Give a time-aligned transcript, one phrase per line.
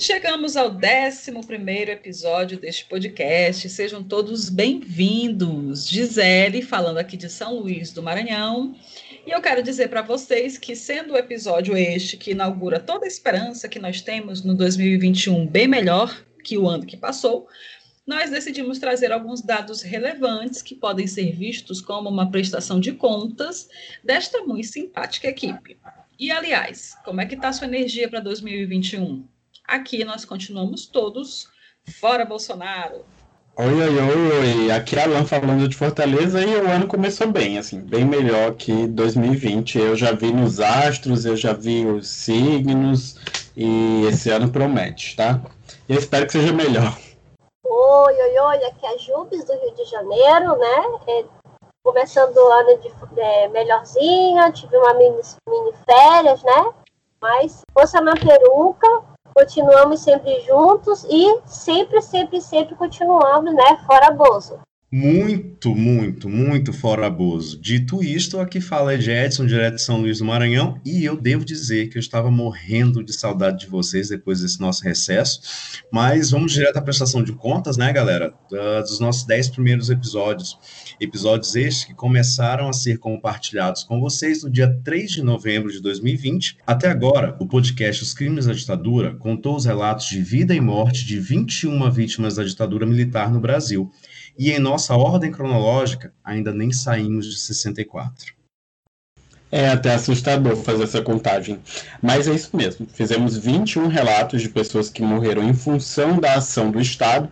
[0.00, 3.68] Chegamos ao 11 episódio deste podcast.
[3.68, 5.88] Sejam todos bem-vindos.
[5.88, 8.76] Gisele, falando aqui de São Luís do Maranhão.
[9.26, 13.08] E eu quero dizer para vocês que, sendo o episódio este que inaugura toda a
[13.08, 17.48] esperança que nós temos no 2021 bem melhor que o ano que passou,
[18.06, 23.68] nós decidimos trazer alguns dados relevantes que podem ser vistos como uma prestação de contas
[24.04, 25.76] desta muito simpática equipe.
[26.16, 29.26] E, aliás, como é que está sua energia para 2021?
[29.68, 31.46] Aqui nós continuamos todos
[32.00, 33.04] fora Bolsonaro.
[33.54, 34.70] Oi, oi, oi, oi.
[34.70, 38.86] Aqui é Alan falando de Fortaleza e o ano começou bem, assim, bem melhor que
[38.86, 39.78] 2020.
[39.78, 43.16] Eu já vi nos astros, eu já vi os signos
[43.54, 45.38] e esse ano promete, tá?
[45.86, 46.96] E eu espero que seja melhor.
[47.62, 50.98] Oi, oi, oi, aqui é a Jubes do Rio de Janeiro, né?
[51.08, 51.24] É,
[51.82, 56.70] começando o ano de é, melhorzinha, tive uma mini, mini férias, né?
[57.20, 58.86] Mas força na peruca,
[59.38, 64.58] continuamos sempre juntos e sempre, sempre, sempre continuamos, né, fora Bozo.
[64.90, 67.60] Muito, muito, muito fora Bozo.
[67.60, 71.44] Dito isto, aqui fala é Edson, direto de São Luís do Maranhão, e eu devo
[71.44, 75.40] dizer que eu estava morrendo de saudade de vocês depois desse nosso recesso,
[75.92, 80.58] mas vamos direto à prestação de contas, né, galera, dos nossos dez primeiros episódios.
[81.00, 85.80] Episódios estes que começaram a ser compartilhados com vocês no dia 3 de novembro de
[85.80, 86.58] 2020.
[86.66, 91.06] Até agora, o podcast Os Crimes da Ditadura contou os relatos de vida e morte
[91.06, 93.92] de 21 vítimas da ditadura militar no Brasil
[94.36, 98.37] e em nossa ordem cronológica, ainda nem saímos de 64.
[99.50, 101.58] É até assustador fazer essa contagem.
[102.02, 102.86] Mas é isso mesmo.
[102.92, 107.30] Fizemos 21 relatos de pessoas que morreram em função da ação do Estado,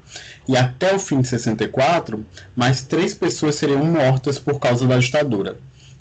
[0.49, 2.25] e até o fim de 64,
[2.55, 5.59] mais três pessoas seriam mortas por causa da ditadura.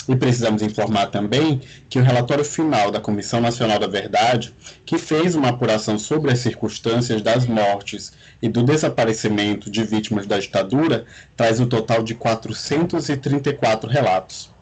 [0.08, 1.60] E precisamos informar também
[1.90, 4.54] que o relatório final da Comissão Nacional da Verdade,
[4.86, 10.40] que fez uma apuração sobre as circunstâncias das mortes e do desaparecimento de vítimas da
[10.40, 11.06] ditadura,
[11.36, 14.55] traz um total de 434 relatos.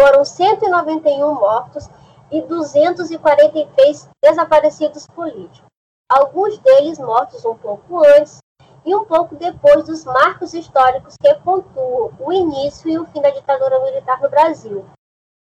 [0.00, 1.86] Foram 191 mortos
[2.30, 5.68] e 243 desaparecidos políticos.
[6.08, 8.38] Alguns deles mortos um pouco antes
[8.82, 13.28] e um pouco depois dos marcos históricos que pontuam o início e o fim da
[13.28, 14.86] ditadura militar no Brasil.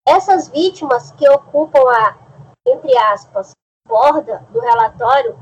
[0.07, 2.17] Essas vítimas que ocupam a,
[2.65, 3.51] entre aspas,
[3.89, 5.37] borda do relatório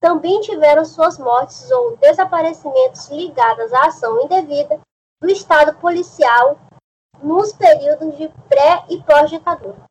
[0.00, 4.78] também tiveram suas mortes ou desaparecimentos ligadas à ação indevida
[5.20, 6.56] do Estado policial
[7.22, 9.86] nos períodos de pré e pós-ditadura.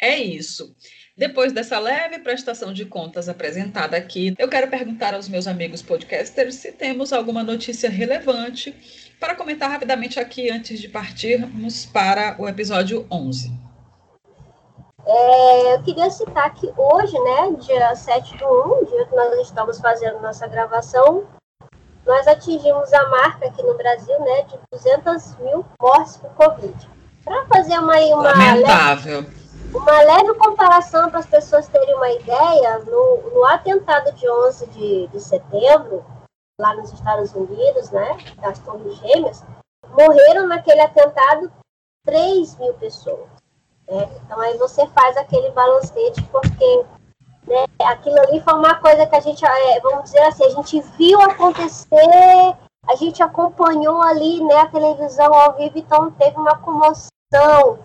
[0.00, 0.74] É isso.
[1.16, 6.54] Depois dessa leve prestação de contas apresentada aqui, eu quero perguntar aos meus amigos podcasters
[6.54, 8.74] se temos alguma notícia relevante
[9.20, 13.52] para comentar rapidamente aqui antes de partirmos para o episódio 11.
[15.06, 19.78] É, eu queria citar que hoje, né, dia 7 do 1, dia que nós estamos
[19.78, 21.26] fazendo nossa gravação,
[22.06, 26.90] nós atingimos a marca aqui no Brasil, né, de 200 mil mortes por Covid.
[27.24, 29.20] Para fazer uma, uma Lamentável.
[29.20, 29.40] Leve,
[29.72, 35.06] uma leve comparação para as pessoas terem uma ideia, no, no atentado de 11 de,
[35.08, 36.04] de setembro,
[36.60, 39.44] lá nos Estados Unidos, né, das Torres Gêmeas,
[39.88, 41.52] morreram naquele atentado
[42.04, 43.28] 3 mil pessoas.
[43.88, 44.08] Né?
[44.24, 46.84] Então aí você faz aquele balancete, porque
[47.46, 50.80] né, aquilo ali foi uma coisa que a gente, é, vamos dizer assim, a gente
[50.98, 52.56] viu acontecer,
[52.88, 57.78] a gente acompanhou ali né, a televisão ao vivo, então teve uma comoção.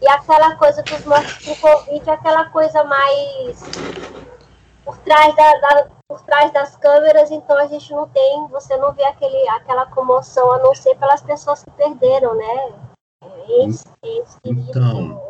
[0.00, 3.62] E aquela coisa dos mortos por Covid, aquela coisa mais
[4.84, 8.92] por trás, da, da, por trás das câmeras, então a gente não tem, você não
[8.92, 12.72] vê aquele, aquela comoção, a não ser pelas pessoas que perderam, né?
[13.48, 15.20] Esse, esse então,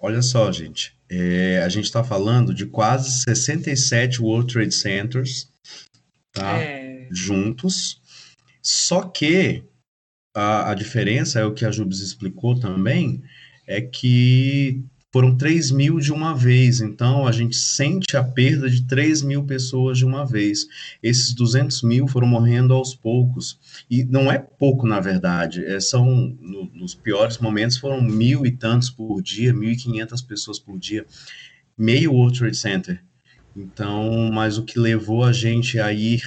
[0.00, 5.50] olha só, gente, é, a gente está falando de quase 67 World Trade Centers,
[6.32, 6.58] tá?
[6.58, 7.08] É.
[7.10, 8.00] Juntos,
[8.62, 9.62] só que
[10.34, 13.22] a, a diferença é o que a Jubes explicou também,
[13.66, 18.82] é que foram 3 mil de uma vez, então a gente sente a perda de
[18.82, 20.66] 3 mil pessoas de uma vez.
[21.02, 23.58] Esses 200 mil foram morrendo aos poucos,
[23.90, 28.50] e não é pouco, na verdade, é, são, no, nos piores momentos, foram mil e
[28.50, 31.06] tantos por dia, 1.500 pessoas por dia,
[31.76, 33.02] meio World Trade Center.
[33.56, 36.22] Então, mas o que levou a gente a ir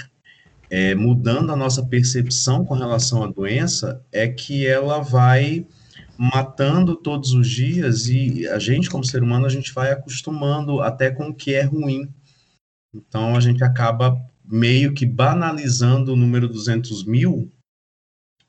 [0.69, 5.65] é, mudando a nossa percepção com relação à doença é que ela vai
[6.21, 11.09] matando todos os dias e a gente, como ser humano, a gente vai acostumando até
[11.09, 12.07] com o que é ruim.
[12.93, 14.15] Então a gente acaba
[14.45, 17.51] meio que banalizando o número 200 mil,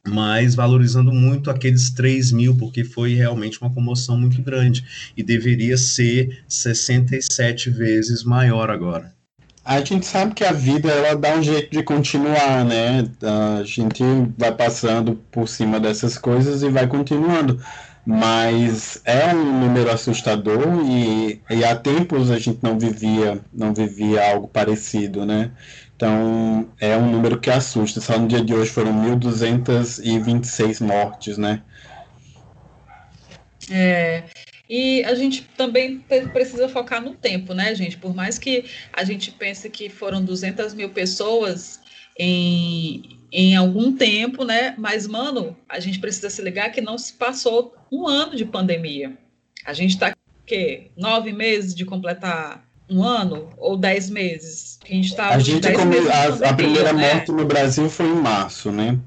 [0.07, 5.79] mas valorizando muito aqueles 3 mil, porque foi realmente uma comoção muito grande e deveria
[5.79, 9.15] ser 67 vezes maior agora.
[9.65, 13.09] A gente sabe que a vida ela dá um jeito de continuar, né?
[13.59, 14.03] A gente
[14.37, 17.63] vai passando por cima dessas coisas e vai continuando.
[18.05, 24.33] Mas é um número assustador e, e há tempos a gente não vivia, não vivia
[24.33, 25.53] algo parecido, né?
[25.95, 28.01] Então é um número que assusta.
[28.01, 31.63] Só no dia de hoje foram 1.226 mortes, né?
[33.71, 34.25] É,
[34.75, 35.99] e a gente também
[36.33, 37.99] precisa focar no tempo, né, gente?
[37.99, 41.79] Por mais que a gente pense que foram 200 mil pessoas
[42.19, 44.75] em, em algum tempo, né?
[44.79, 49.13] Mas, mano, a gente precisa se ligar que não se passou um ano de pandemia.
[49.67, 50.17] A gente está,
[50.47, 50.91] quê?
[50.97, 54.79] Nove meses de completar um ano ou dez meses?
[54.83, 55.29] A gente está.
[55.35, 55.99] A, gente come...
[56.09, 57.13] a, a primeira né?
[57.13, 58.99] morte no Brasil foi em março, né?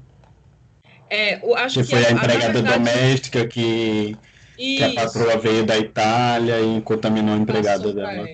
[1.10, 2.78] É, eu acho que, que foi a, a empregada verdade...
[2.78, 4.16] doméstica que
[4.58, 4.78] isso.
[4.78, 8.26] Que a patroa veio da Itália e contaminou a empregada dela.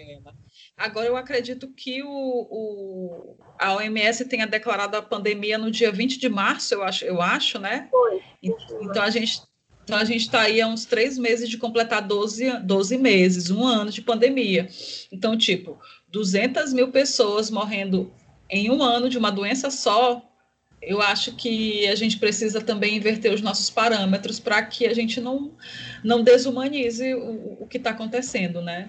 [0.77, 6.19] Agora, eu acredito que o, o, a OMS tenha declarado a pandemia no dia 20
[6.19, 7.89] de março, eu acho, eu acho né?
[7.91, 8.21] Foi.
[8.43, 9.43] Então, a gente
[9.85, 13.65] então, a gente está aí há uns três meses de completar 12, 12 meses, um
[13.65, 14.69] ano de pandemia.
[15.11, 15.79] Então, tipo,
[16.09, 18.13] 200 mil pessoas morrendo
[18.49, 20.23] em um ano de uma doença só,
[20.83, 25.21] eu acho que a gente precisa também inverter os nossos parâmetros para que a gente
[25.21, 25.53] não,
[26.03, 28.89] não desumanize o, o que está acontecendo, né?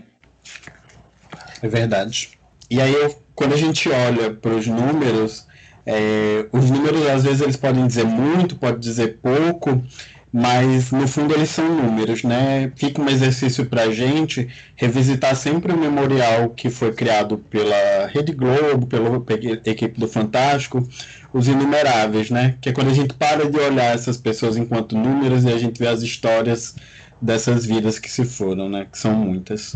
[1.61, 2.31] É verdade.
[2.69, 2.95] E aí,
[3.35, 5.45] quando a gente olha para os números,
[5.85, 9.83] é, os números às vezes eles podem dizer muito, pode dizer pouco,
[10.31, 12.71] mas no fundo eles são números, né?
[12.75, 18.31] Fica um exercício para a gente revisitar sempre o memorial que foi criado pela Rede
[18.31, 19.23] Globo, pela
[19.65, 20.87] equipe do Fantástico,
[21.33, 22.57] os inumeráveis, né?
[22.62, 25.80] Que é quando a gente para de olhar essas pessoas enquanto números e a gente
[25.80, 26.75] vê as histórias
[27.19, 28.88] dessas vidas que se foram, né?
[28.89, 29.74] Que são muitas.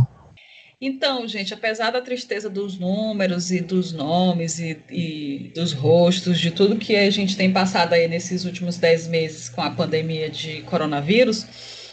[0.80, 6.52] Então, gente, apesar da tristeza dos números e dos nomes e, e, dos rostos, de
[6.52, 10.62] tudo que a gente tem passado aí nesses últimos dez meses com a pandemia de
[10.64, 11.48] coronavírus,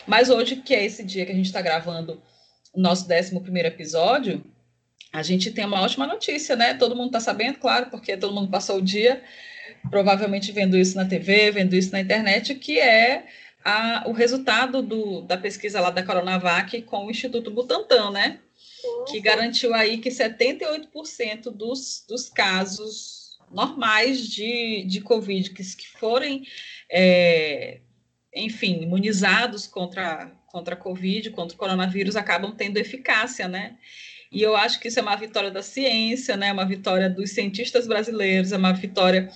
[0.07, 2.21] mas hoje, que é esse dia que a gente está gravando
[2.75, 4.45] o nosso 11 primeiro episódio,
[5.11, 6.75] a gente tem uma ótima notícia, né?
[6.75, 9.23] Todo mundo está sabendo, claro, porque todo mundo passou o dia
[9.91, 13.27] provavelmente vendo isso na TV, vendo isso na internet, que é
[13.65, 18.41] a, o resultado do, da pesquisa lá da Coronavac com o Instituto Butantan, né?
[19.09, 26.47] Que garantiu aí que 78% dos, dos casos normais de, de Covid que, que forem,
[26.91, 27.81] é,
[28.35, 33.77] enfim, imunizados contra, contra a Covid, contra o coronavírus, acabam tendo eficácia, né?
[34.31, 36.53] E eu acho que isso é uma vitória da ciência, né?
[36.53, 39.31] Uma vitória dos cientistas brasileiros, é uma vitória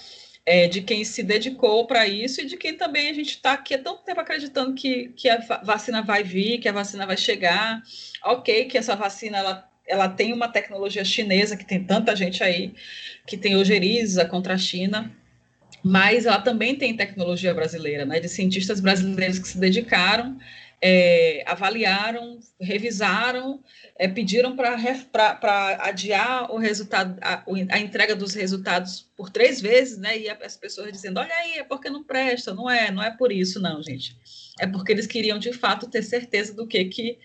[0.48, 3.74] é, de quem se dedicou para isso e de quem também a gente está aqui
[3.74, 7.82] há tanto tempo acreditando que, que a vacina vai vir, que a vacina vai chegar.
[8.24, 12.72] Ok, que essa vacina ela, ela tem uma tecnologia chinesa, que tem tanta gente aí
[13.26, 15.14] que tem ojeriza contra a China,
[15.84, 20.38] mas ela também tem tecnologia brasileira, né, de cientistas brasileiros que se dedicaram
[20.80, 23.62] é, avaliaram, revisaram,
[23.96, 24.76] é, pediram para
[25.80, 30.16] adiar o resultado, a, a, entrega dos resultados por três vezes, né?
[30.16, 33.32] E as pessoas dizendo, olha aí, é porque não presta, não é, não é por
[33.32, 34.16] isso, não, gente.
[34.60, 37.18] É porque eles queriam de fato ter certeza do que, que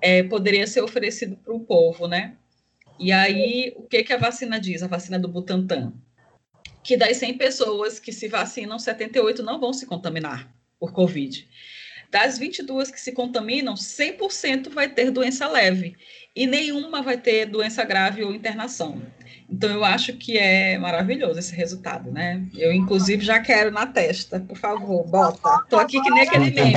[0.00, 2.36] é, poderia ser oferecido para o povo, né?
[2.98, 5.92] E aí, o que, que a vacina diz, a vacina do Butantan?
[6.82, 11.46] Que das 100 pessoas que se vacinam, 78 não vão se contaminar por Covid.
[12.16, 15.98] Das 22 que se contaminam, 100% vai ter doença leve
[16.34, 19.02] e nenhuma vai ter doença grave ou internação.
[19.50, 22.42] Então, eu acho que é maravilhoso esse resultado, né?
[22.56, 25.62] Eu, inclusive, já quero na testa, por favor, bota.
[25.68, 26.72] Tô aqui que nem aquele meme.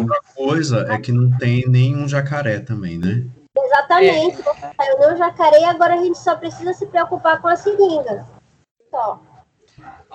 [0.00, 3.22] Outra coisa é que não tem nenhum jacaré também, né?
[3.54, 4.40] Exatamente.
[4.40, 4.42] É.
[4.42, 8.24] Saiu nem o jacaré e agora a gente só precisa se preocupar com a seringa.
[8.90, 9.20] Só.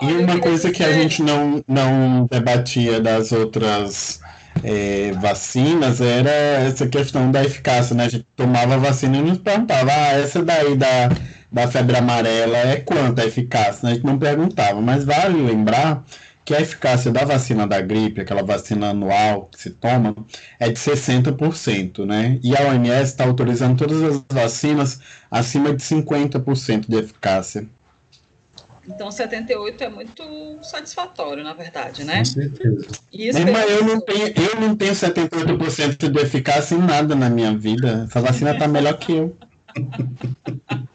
[0.02, 4.20] E uma coisa que a gente não, não debatia das outras
[4.64, 8.06] é, vacinas era essa questão da eficácia, né?
[8.06, 11.08] A gente tomava vacina e nos perguntava, ah, essa daí da,
[11.52, 13.88] da febre amarela é quanto a eficácia?
[13.88, 16.04] A gente não perguntava, mas vale lembrar
[16.44, 20.16] que a eficácia da vacina da gripe, aquela vacina anual que se toma,
[20.58, 22.40] é de 60%, né?
[22.42, 24.98] E a OMS está autorizando todas as vacinas
[25.30, 27.68] acima de 50% de eficácia.
[28.86, 32.18] Então, 78 é muito satisfatório, na verdade, né?
[32.18, 32.88] Com certeza.
[33.52, 38.06] Mas eu não tenho, eu não tenho 78% de eficácia em nada na minha vida.
[38.08, 39.36] Essa vacina tá melhor que eu.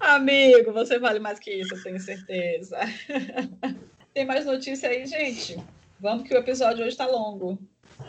[0.00, 2.78] Amigo, você vale mais que isso, eu tenho certeza.
[4.14, 5.58] Tem mais notícia aí, gente?
[6.00, 7.58] Vamos que o episódio hoje está longo.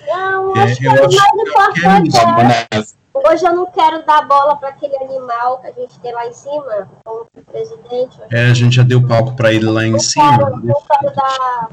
[0.08, 2.96] Não, acho que é o mais importante.
[3.13, 6.34] Hoje eu não quero dar bola para aquele animal que a gente tem lá em
[6.34, 8.18] cima, o presidente.
[8.32, 10.38] É, a gente já deu palco para ele lá em não cima.
[10.38, 11.70] Quero, não, quero dar,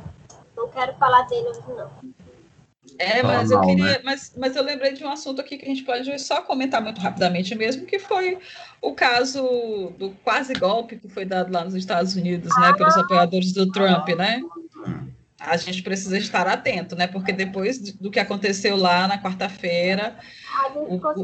[0.57, 1.91] não quero falar dele hoje, não.
[2.99, 4.01] É, mas eu queria, né?
[4.05, 7.01] mas, mas eu lembrei de um assunto aqui que a gente pode só comentar muito
[7.01, 8.39] rapidamente mesmo, que foi
[8.83, 13.03] o caso do quase golpe que foi dado lá nos Estados Unidos, né, pelos ah.
[13.03, 14.41] apoiadores do Trump, né?
[15.41, 17.07] A gente precisa estar atento, né?
[17.07, 20.19] Porque depois do que aconteceu lá na quarta-feira,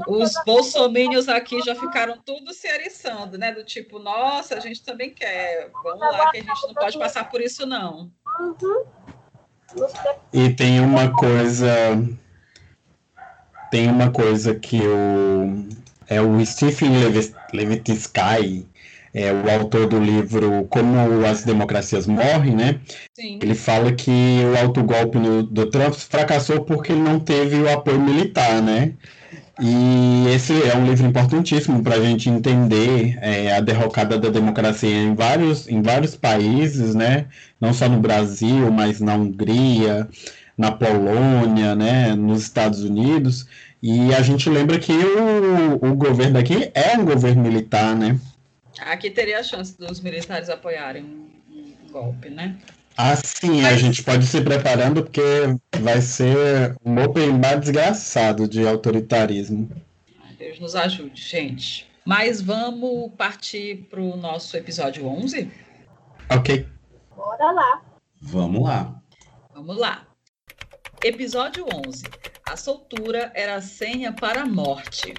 [0.06, 3.50] os bolsomínios aqui já ficaram tudo se eriçando, né?
[3.52, 7.28] Do tipo, nossa, a gente também quer, vamos lá, que a gente não pode passar
[7.28, 8.12] por isso, não.
[10.33, 11.68] E tem uma coisa.
[13.71, 15.66] Tem uma coisa que o.
[16.06, 16.92] É o Stephen
[17.52, 18.68] Levitsky,
[19.14, 22.80] é o autor do livro Como as Democracias Morrem, né?
[23.14, 23.38] Sim.
[23.40, 28.00] Ele fala que o autogolpe no, do Trump fracassou porque ele não teve o apoio
[28.00, 28.92] militar, né?
[29.61, 34.90] E esse é um livro importantíssimo para a gente entender é, a derrocada da democracia
[34.90, 37.26] em vários, em vários países, né?
[37.61, 40.09] Não só no Brasil, mas na Hungria,
[40.59, 42.16] na Polônia, né?
[42.16, 43.47] Nos Estados Unidos.
[43.80, 48.18] E a gente lembra que o, o governo daqui é um governo militar, né?
[48.80, 52.58] Aqui teria a chance dos militares apoiarem um golpe, né?
[52.96, 53.74] Ah, sim, Mas...
[53.74, 55.22] a gente pode se preparando porque
[55.80, 59.68] vai ser um open bar desgraçado de autoritarismo.
[60.38, 61.90] Deus nos ajude, gente.
[62.04, 65.50] Mas vamos partir para o nosso episódio 11?
[66.30, 66.66] Ok.
[67.16, 67.82] Bora lá.
[68.20, 69.02] Vamos lá.
[69.54, 70.06] Vamos lá.
[71.02, 72.04] Episódio 11.
[72.46, 75.14] A soltura era a senha para a morte.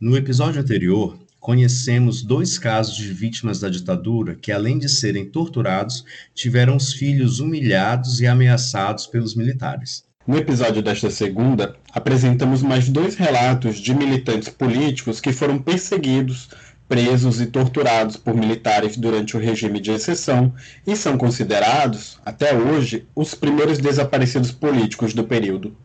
[0.00, 6.04] No episódio anterior, conhecemos dois casos de vítimas da ditadura que, além de serem torturados,
[6.34, 10.04] tiveram os filhos humilhados e ameaçados pelos militares.
[10.26, 16.48] No episódio desta segunda, apresentamos mais dois relatos de militantes políticos que foram perseguidos,
[16.88, 20.52] presos e torturados por militares durante o regime de exceção
[20.86, 25.76] e são considerados, até hoje, os primeiros desaparecidos políticos do período.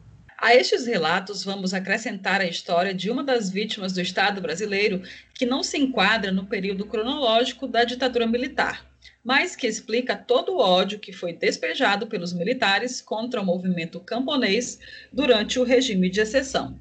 [0.42, 5.04] A estes relatos, vamos acrescentar a história de uma das vítimas do Estado brasileiro
[5.36, 8.84] que não se enquadra no período cronológico da ditadura militar,
[9.24, 14.80] mas que explica todo o ódio que foi despejado pelos militares contra o movimento camponês
[15.14, 16.76] durante o regime de exceção.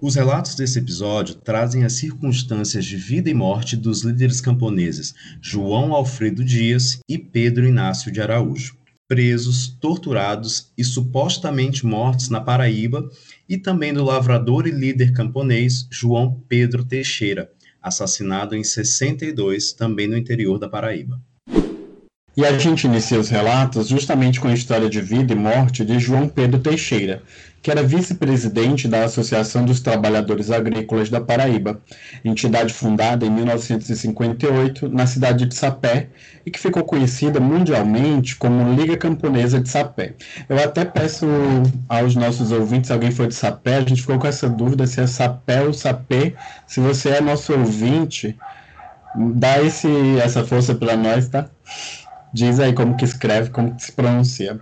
[0.00, 5.92] Os relatos desse episódio trazem as circunstâncias de vida e morte dos líderes camponeses João
[5.92, 13.08] Alfredo Dias e Pedro Inácio de Araújo presos, torturados e supostamente mortos na Paraíba,
[13.48, 17.50] e também do lavrador e líder camponês João Pedro Teixeira,
[17.82, 21.20] assassinado em 62, também no interior da Paraíba.
[22.34, 25.98] E a gente inicia os relatos justamente com a história de vida e morte de
[25.98, 27.22] João Pedro Teixeira,
[27.62, 31.80] que era vice-presidente da Associação dos Trabalhadores Agrícolas da Paraíba,
[32.24, 36.08] entidade fundada em 1958 na cidade de Sapé
[36.44, 40.14] e que ficou conhecida mundialmente como Liga Camponesa de Sapé.
[40.48, 41.24] Eu até peço
[41.88, 45.00] aos nossos ouvintes, se alguém for de Sapé, a gente ficou com essa dúvida se
[45.00, 46.34] é Sapé ou Sapé.
[46.66, 48.36] Se você é nosso ouvinte,
[49.14, 49.88] dá esse,
[50.18, 51.46] essa força para nós, tá?
[52.34, 54.58] Diz aí como que escreve, como que se pronuncia.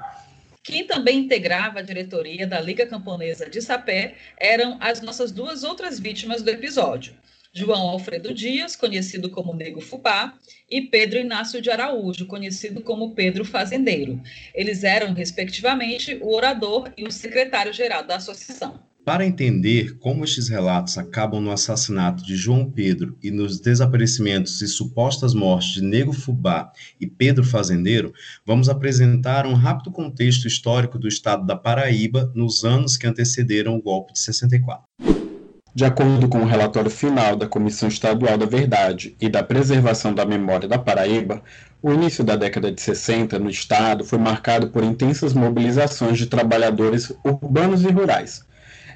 [0.70, 5.98] Quem também integrava a diretoria da Liga Camponesa de Sapé eram as nossas duas outras
[5.98, 7.12] vítimas do episódio.
[7.52, 10.32] João Alfredo Dias, conhecido como Nego Fubá,
[10.70, 14.22] e Pedro Inácio de Araújo, conhecido como Pedro Fazendeiro.
[14.54, 18.80] Eles eram, respectivamente, o orador e o secretário-geral da associação.
[19.10, 24.68] Para entender como estes relatos acabam no assassinato de João Pedro e nos desaparecimentos e
[24.68, 28.12] supostas mortes de Nego Fubá e Pedro Fazendeiro,
[28.46, 33.82] vamos apresentar um rápido contexto histórico do estado da Paraíba nos anos que antecederam o
[33.82, 34.84] golpe de 64.
[35.74, 40.24] De acordo com o relatório final da Comissão Estadual da Verdade e da Preservação da
[40.24, 41.42] Memória da Paraíba,
[41.82, 47.12] o início da década de 60 no estado foi marcado por intensas mobilizações de trabalhadores
[47.24, 48.48] urbanos e rurais.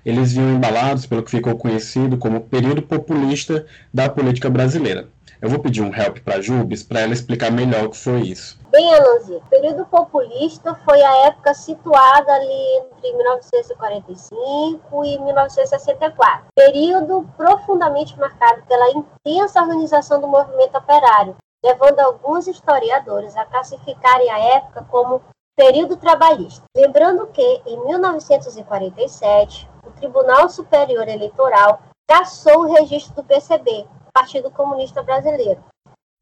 [0.04, 5.08] Eles vinham embalados pelo que ficou conhecido como período populista da política brasileira.
[5.40, 8.20] Eu vou pedir um help para a Jubes para ela explicar melhor o que foi
[8.22, 8.58] isso.
[8.70, 16.46] Bem, Ananzi, o período populista foi a época situada ali entre 1945 e 1964.
[16.54, 24.38] Período profundamente marcado pela intensa organização do movimento operário, levando alguns historiadores a classificarem a
[24.56, 25.20] época como
[25.56, 26.64] período trabalhista.
[26.76, 35.02] Lembrando que, em 1947, o Tribunal Superior Eleitoral cassou o registro do PCB, Partido Comunista
[35.02, 35.62] Brasileiro,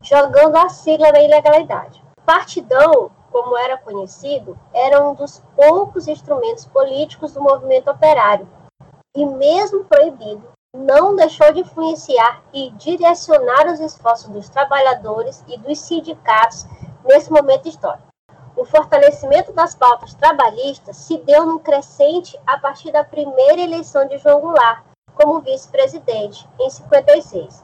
[0.03, 2.03] jogando a sigla na ilegalidade.
[2.25, 8.49] Partidão, como era conhecido, era um dos poucos instrumentos políticos do movimento operário
[9.15, 10.43] e, mesmo proibido,
[10.75, 16.67] não deixou de influenciar e direcionar os esforços dos trabalhadores e dos sindicatos
[17.05, 18.12] nesse momento histórico.
[18.63, 24.19] O fortalecimento das pautas trabalhistas se deu num crescente a partir da primeira eleição de
[24.19, 24.85] João Goulart
[25.17, 27.61] como vice-presidente, em 56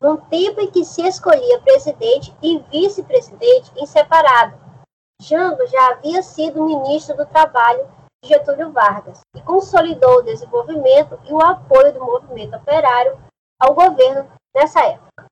[0.00, 4.58] num tempo em que se escolhia presidente e vice-presidente em separado.
[5.20, 7.86] Jango já havia sido ministro do Trabalho
[8.22, 13.20] de Getúlio Vargas e consolidou o desenvolvimento e o apoio do movimento operário
[13.60, 15.26] ao governo nessa época.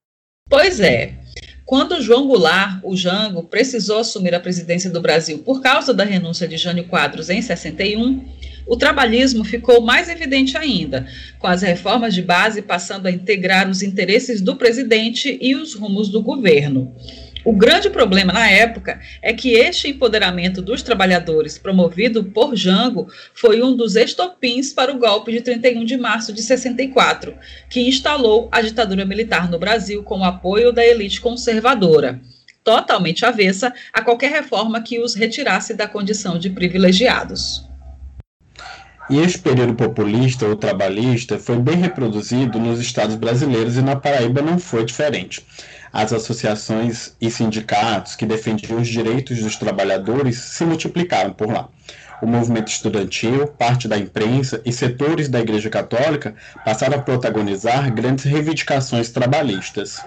[0.46, 1.25] Pois é.
[1.66, 6.46] Quando João Goulart, o Jango, precisou assumir a presidência do Brasil por causa da renúncia
[6.46, 8.24] de Jânio Quadros em 61,
[8.68, 11.08] o trabalhismo ficou mais evidente ainda,
[11.40, 16.08] com as reformas de base passando a integrar os interesses do presidente e os rumos
[16.08, 16.94] do governo.
[17.46, 23.62] O grande problema na época é que este empoderamento dos trabalhadores, promovido por Jango, foi
[23.62, 27.36] um dos estopins para o golpe de 31 de março de 64,
[27.70, 32.20] que instalou a ditadura militar no Brasil com o apoio da elite conservadora,
[32.64, 37.64] totalmente avessa a qualquer reforma que os retirasse da condição de privilegiados.
[39.08, 44.42] E esse período populista ou trabalhista foi bem reproduzido nos estados brasileiros e na Paraíba
[44.42, 45.46] não foi diferente.
[45.92, 51.68] As associações e sindicatos que defendiam os direitos dos trabalhadores se multiplicaram por lá.
[52.22, 58.24] O movimento estudantil, parte da imprensa e setores da Igreja Católica passaram a protagonizar grandes
[58.24, 60.00] reivindicações trabalhistas.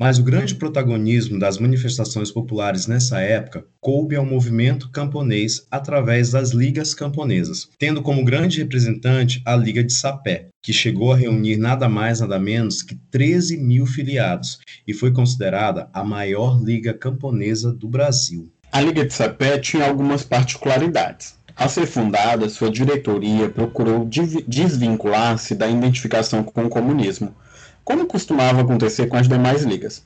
[0.00, 6.52] Mas o grande protagonismo das manifestações populares nessa época coube ao movimento camponês através das
[6.52, 11.86] ligas camponesas, tendo como grande representante a Liga de Sapé, que chegou a reunir nada
[11.86, 17.86] mais nada menos que 13 mil filiados e foi considerada a maior liga camponesa do
[17.86, 18.50] Brasil.
[18.72, 21.34] A Liga de Sapé tinha algumas particularidades.
[21.54, 24.08] Ao ser fundada, sua diretoria procurou
[24.48, 27.34] desvincular-se da identificação com o comunismo,
[27.84, 30.04] como costumava acontecer com as demais ligas.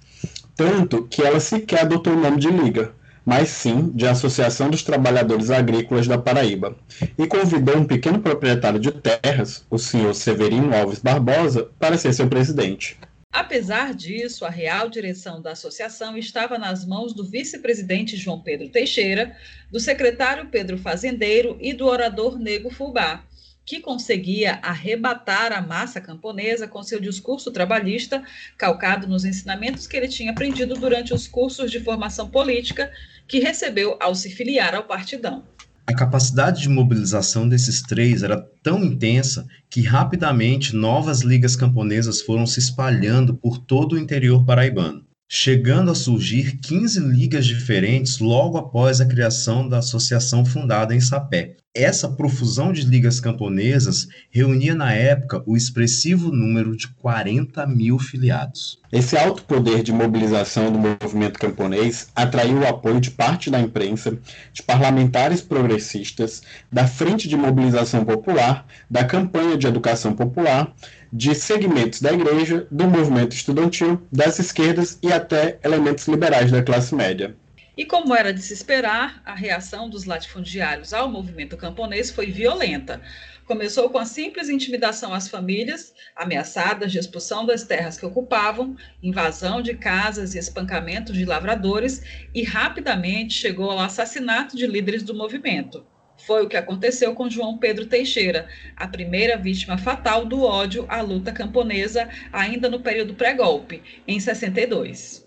[0.57, 2.93] Tanto que ela sequer adotou o nome de liga,
[3.25, 6.77] mas sim de Associação dos Trabalhadores Agrícolas da Paraíba,
[7.19, 12.29] e convidou um pequeno proprietário de terras, o senhor Severino Alves Barbosa, para ser seu
[12.29, 12.99] presidente.
[13.33, 19.37] Apesar disso, a real direção da associação estava nas mãos do vice-presidente João Pedro Teixeira,
[19.73, 23.25] do secretário Pedro Fazendeiro e do orador Nego Fubá,
[23.65, 28.23] que conseguia arrebatar a massa camponesa com seu discurso trabalhista,
[28.59, 32.91] calcado nos ensinamentos que ele tinha aprendido durante os cursos de formação política
[33.27, 35.45] que recebeu ao se filiar ao partidão.
[35.87, 42.47] A capacidade de mobilização desses três era tão intensa que rapidamente novas ligas camponesas foram
[42.47, 45.05] se espalhando por todo o interior paraibano
[45.37, 51.57] chegando a surgir 15 ligas diferentes logo após a criação da associação fundada em Sapé.
[51.75, 58.79] Essa profusão de ligas camponesas reunia na época o expressivo número de 40 mil filiados.
[58.93, 64.17] Esse alto poder de mobilização do movimento camponês atraiu o apoio de parte da imprensa,
[64.53, 70.73] de parlamentares progressistas, da Frente de Mobilização Popular, da Campanha de Educação Popular,
[71.17, 76.93] de segmentos da igreja, do movimento estudantil, das esquerdas e até elementos liberais da classe
[76.93, 77.37] média.
[77.77, 83.01] E como era de se esperar, a reação dos latifundiários ao movimento camponês foi violenta.
[83.47, 89.63] Começou com a simples intimidação às famílias, ameaçadas de expulsão das terras que ocupavam, invasão
[89.63, 92.03] de casas e espancamento de lavradores,
[92.35, 95.87] e rapidamente chegou ao assassinato de líderes do movimento.
[96.27, 101.03] Foi o que aconteceu com João Pedro Teixeira, a primeira vítima fatal do ódio à
[101.03, 105.23] luta camponesa, ainda no período pré-golpe, em 62.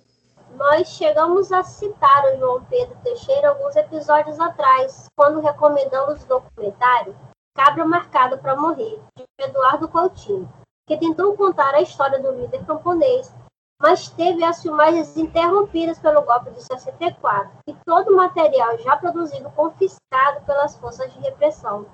[0.55, 7.15] Nós chegamos a citar o João Pedro Teixeira alguns episódios atrás, quando recomendamos o documentário
[7.55, 10.51] Cabra Marcado para Morrer, de Eduardo Coutinho.
[10.87, 13.31] que tentou contar a história do líder camponês,
[13.79, 19.49] mas teve as filmagens interrompidas pelo golpe de 64 e todo o material já produzido
[19.51, 21.85] confiscado pelas forças de repressão.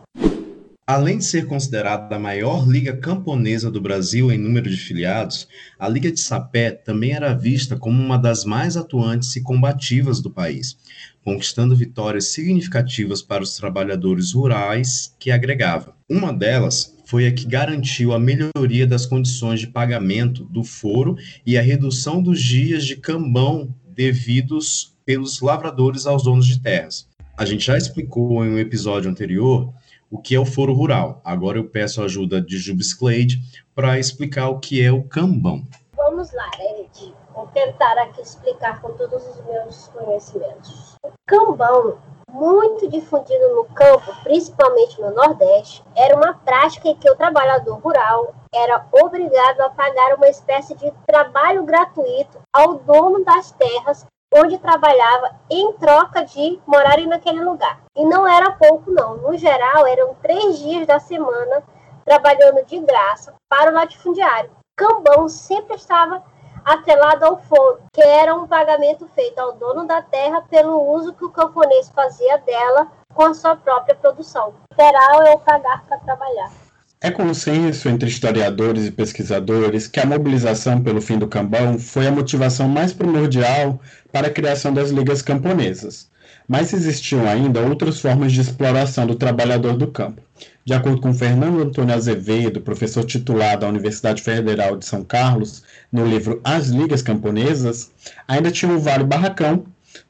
[0.86, 5.48] Além de ser considerada a maior liga camponesa do Brasil em número de filiados,
[5.80, 10.30] a Liga de Sapé também era vista como uma das mais atuantes e combativas do
[10.30, 10.78] país,
[11.24, 15.96] conquistando vitórias significativas para os trabalhadores rurais que agregava.
[16.10, 21.16] Uma delas foi a que garantiu a melhoria das condições de pagamento do foro
[21.46, 27.08] e a redução dos dias de cambão devidos pelos lavradores aos donos de terras.
[27.38, 29.74] A gente já explicou em um episódio anterior
[30.14, 31.20] o que é o foro rural.
[31.26, 33.40] Agora eu peço a ajuda de Jubes Cleide
[33.74, 35.64] para explicar o que é o cambão.
[35.98, 37.16] Vamos lá, Ed.
[37.34, 40.94] Vou tentar aqui explicar com todos os meus conhecimentos.
[41.04, 41.98] O cambão,
[42.32, 48.36] muito difundido no campo, principalmente no Nordeste, era uma prática em que o trabalhador rural
[48.54, 55.36] era obrigado a pagar uma espécie de trabalho gratuito ao dono das terras onde trabalhava
[55.50, 57.80] em troca de morarem naquele lugar.
[57.96, 59.18] E não era pouco, não.
[59.18, 61.64] No geral, eram três dias da semana
[62.04, 64.50] trabalhando de graça para o latifundiário.
[64.76, 66.24] Cambão sempre estava
[66.66, 71.26] atrelado ao foro, que era um pagamento feito ao dono da terra pelo uso que
[71.26, 74.54] o camponês fazia dela com a sua própria produção.
[74.78, 76.52] Geral é o pagar para trabalhar.
[77.00, 82.12] É consenso entre historiadores e pesquisadores que a mobilização pelo fim do cambão foi a
[82.12, 83.78] motivação mais primordial
[84.14, 86.08] para a criação das ligas camponesas.
[86.48, 90.22] Mas existiam ainda outras formas de exploração do trabalhador do campo.
[90.64, 96.06] De acordo com Fernando Antônio Azevedo, professor titular da Universidade Federal de São Carlos, no
[96.06, 97.92] livro As Ligas Camponesas,
[98.28, 99.66] ainda tinha o Vale Barracão,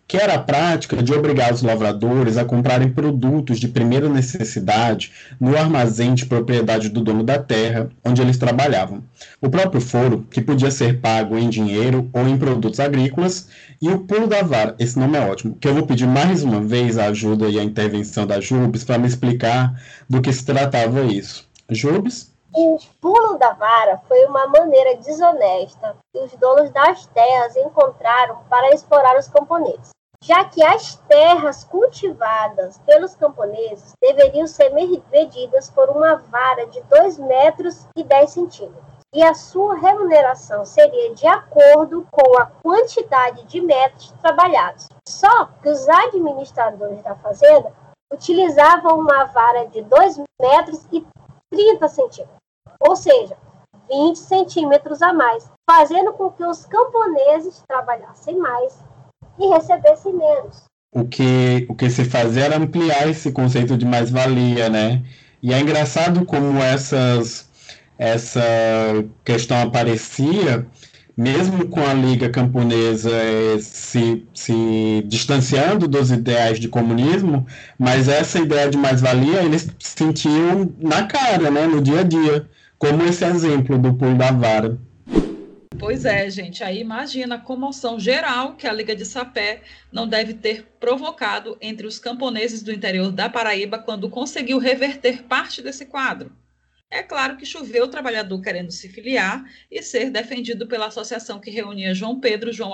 [0.07, 5.57] que era a prática de obrigar os lavradores a comprarem produtos de primeira necessidade no
[5.57, 9.03] armazém de propriedade do dono da terra onde eles trabalhavam.
[9.41, 13.47] O próprio foro, que podia ser pago em dinheiro ou em produtos agrícolas,
[13.83, 16.61] e o pulo da vara, esse nome é ótimo, que eu vou pedir mais uma
[16.61, 19.73] vez a ajuda e a intervenção da Jubes para me explicar
[20.09, 21.45] do que se tratava isso.
[21.69, 22.33] Jubes?
[22.53, 28.73] O pulo da vara foi uma maneira desonesta que os donos das terras encontraram para
[28.73, 29.89] explorar os camponeses,
[30.21, 37.19] já que as terras cultivadas pelos camponeses deveriam ser medidas por uma vara de 2
[37.19, 43.61] metros e 10 centímetros, e a sua remuneração seria de acordo com a quantidade de
[43.61, 44.87] metros trabalhados.
[45.07, 47.71] Só que os administradores da fazenda
[48.11, 51.05] utilizavam uma vara de 2 metros e
[51.51, 52.43] 30 centímetros
[52.85, 53.37] ou seja,
[53.89, 58.77] 20 centímetros a mais, fazendo com que os camponeses trabalhassem mais
[59.39, 60.63] e recebessem menos.
[60.93, 65.03] O que, o que se fazia era ampliar esse conceito de mais-valia, né?
[65.41, 67.49] E é engraçado como essas,
[67.97, 68.41] essa
[69.23, 70.65] questão aparecia,
[71.15, 77.45] mesmo com a Liga Camponesa eh, se, se distanciando dos ideais de comunismo,
[77.77, 81.67] mas essa ideia de mais-valia eles sentiam na cara, né?
[81.67, 84.77] No dia a dia como esse exemplo do pulo da vara.
[85.79, 86.63] Pois é, gente.
[86.63, 91.85] Aí imagina a comoção geral que a Liga de Sapé não deve ter provocado entre
[91.85, 96.31] os camponeses do interior da Paraíba quando conseguiu reverter parte desse quadro.
[96.93, 101.49] É claro que choveu o trabalhador querendo se filiar e ser defendido pela associação que
[101.49, 102.71] reunia João Pedro, João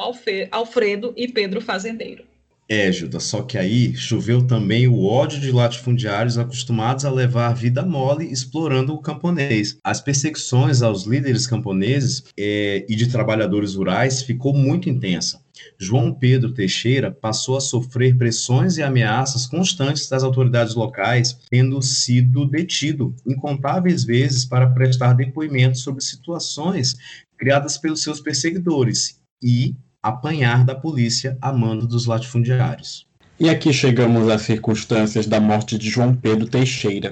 [0.52, 2.26] Alfredo e Pedro Fazendeiro.
[2.68, 7.82] É, Gilda, só que aí choveu também o ódio de latifundiários acostumados a levar vida
[7.82, 9.78] mole explorando o camponês.
[9.84, 15.42] As perseguições aos líderes camponeses é, e de trabalhadores rurais ficou muito intensa.
[15.78, 22.46] João Pedro Teixeira passou a sofrer pressões e ameaças constantes das autoridades locais, tendo sido
[22.46, 26.96] detido incontáveis vezes para prestar depoimentos sobre situações
[27.38, 33.08] criadas pelos seus perseguidores e apanhar da polícia a mando dos latifundiários.
[33.40, 37.12] E aqui chegamos às circunstâncias da morte de João Pedro Teixeira.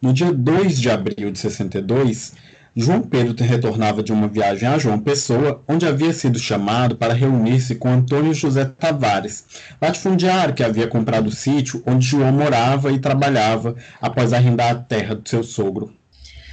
[0.00, 2.32] No dia 2 de abril de 62,
[2.80, 7.74] João Pedro retornava de uma viagem a João Pessoa, onde havia sido chamado para reunir-se
[7.74, 9.44] com Antônio José Tavares,
[9.82, 15.16] latifundiário que havia comprado o sítio onde João morava e trabalhava após arrendar a terra
[15.16, 15.92] do seu sogro.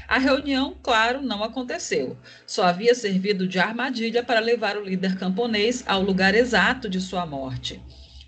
[0.07, 2.17] A reunião, claro, não aconteceu.
[2.47, 7.27] Só havia servido de armadilha para levar o líder camponês ao lugar exato de sua
[7.27, 7.79] morte.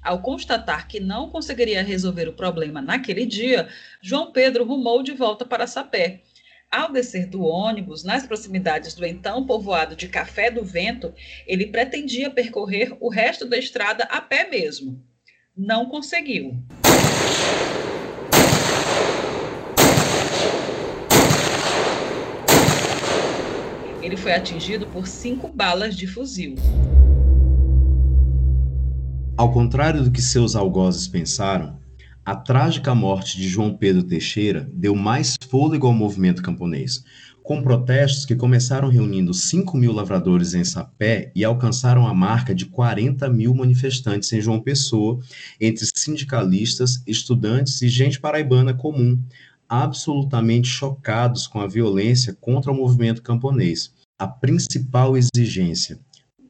[0.04, 3.68] Ao constatar que não conseguiria resolver o problema naquele dia,
[4.00, 6.22] João Pedro rumou de volta para Sapé.
[6.70, 11.14] Ao descer do ônibus, nas proximidades do então povoado de Café do Vento,
[11.48, 15.02] ele pretendia percorrer o resto da estrada a pé mesmo.
[15.56, 16.62] Não conseguiu.
[24.02, 26.56] Ele foi atingido por cinco balas de fuzil.
[29.38, 31.80] Ao contrário do que seus algozes pensaram,
[32.28, 37.02] a trágica morte de João Pedro Teixeira deu mais fôlego ao movimento camponês,
[37.42, 42.66] com protestos que começaram reunindo 5 mil lavradores em Sapé e alcançaram a marca de
[42.66, 45.22] 40 mil manifestantes em João Pessoa,
[45.58, 49.18] entre sindicalistas, estudantes e gente paraibana comum,
[49.70, 53.94] absolutamente chocados com a violência contra o movimento camponês.
[54.20, 55.98] A principal exigência,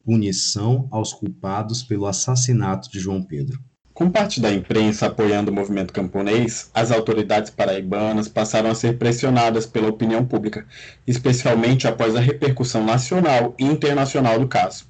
[0.04, 3.62] punição aos culpados pelo assassinato de João Pedro.
[3.98, 9.66] Com parte da imprensa apoiando o movimento camponês, as autoridades paraibanas passaram a ser pressionadas
[9.66, 10.64] pela opinião pública,
[11.04, 14.84] especialmente após a repercussão nacional e internacional do caso.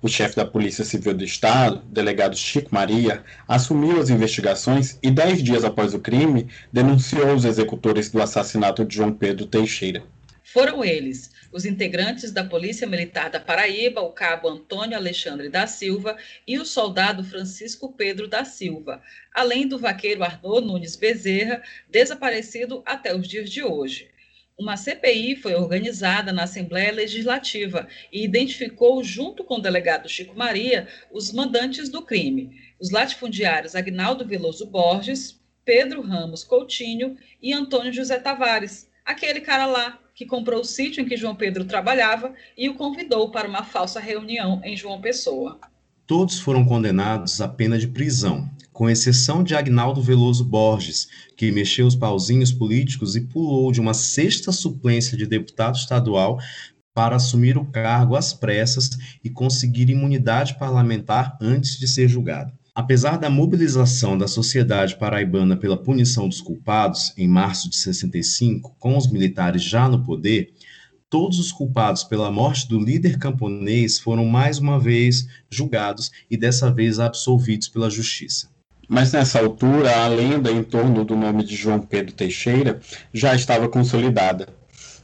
[0.00, 5.42] O chefe da Polícia Civil do Estado, delegado Chico Maria, assumiu as investigações e, dez
[5.42, 10.04] dias após o crime, denunciou os executores do assassinato de João Pedro Teixeira.
[10.44, 16.16] Foram eles os integrantes da Polícia Militar da Paraíba, o cabo Antônio Alexandre da Silva
[16.46, 19.02] e o soldado Francisco Pedro da Silva,
[19.34, 24.10] além do vaqueiro Arnaud Nunes Bezerra, desaparecido até os dias de hoje.
[24.58, 30.86] Uma CPI foi organizada na Assembleia Legislativa e identificou, junto com o delegado Chico Maria,
[31.10, 38.18] os mandantes do crime, os latifundiários Agnaldo Veloso Borges, Pedro Ramos Coutinho e Antônio José
[38.18, 42.74] Tavares, aquele cara lá que comprou o sítio em que João Pedro trabalhava e o
[42.74, 45.58] convidou para uma falsa reunião em João Pessoa.
[46.06, 51.86] Todos foram condenados à pena de prisão, com exceção de Agnaldo Veloso Borges, que mexeu
[51.86, 56.38] os pauzinhos políticos e pulou de uma sexta suplência de deputado estadual
[56.94, 58.90] para assumir o cargo às pressas
[59.24, 62.52] e conseguir imunidade parlamentar antes de ser julgado.
[62.74, 68.96] Apesar da mobilização da sociedade paraibana pela punição dos culpados, em março de 65, com
[68.96, 70.54] os militares já no poder,
[71.10, 76.72] todos os culpados pela morte do líder camponês foram mais uma vez julgados e dessa
[76.72, 78.48] vez absolvidos pela justiça.
[78.88, 82.80] Mas nessa altura, a lenda em torno do nome de João Pedro Teixeira
[83.12, 84.48] já estava consolidada.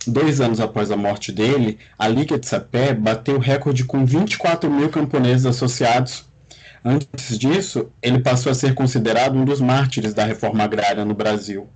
[0.07, 4.89] Dois anos após a morte dele, a Liga de Sapé bateu recorde com 24 mil
[4.89, 6.28] camponeses associados
[6.85, 11.69] Antes disso, ele passou a ser considerado um dos mártires da reforma agrária no Brasil.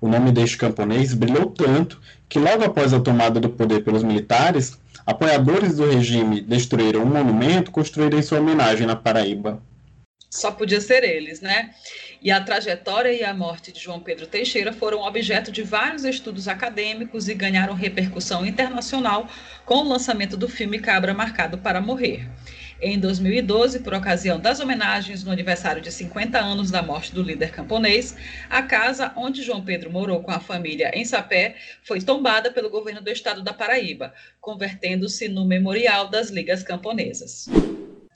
[0.00, 4.78] O nome deste camponês brilhou tanto que, logo após a tomada do poder pelos militares,
[5.04, 9.62] apoiadores do regime destruíram um monumento construído em sua homenagem na Paraíba.
[10.30, 11.70] Só podia ser eles, né?
[12.22, 16.46] E a trajetória e a morte de João Pedro Teixeira foram objeto de vários estudos
[16.46, 19.26] acadêmicos e ganharam repercussão internacional
[19.66, 22.28] com o lançamento do filme Cabra Marcado para Morrer.
[22.82, 27.50] Em 2012, por ocasião das homenagens no aniversário de 50 anos da morte do líder
[27.50, 28.14] camponês,
[28.48, 33.02] a casa onde João Pedro morou com a família em Sapé foi tombada pelo governo
[33.02, 37.52] do estado da Paraíba, convertendo-se no memorial das ligas camponesas.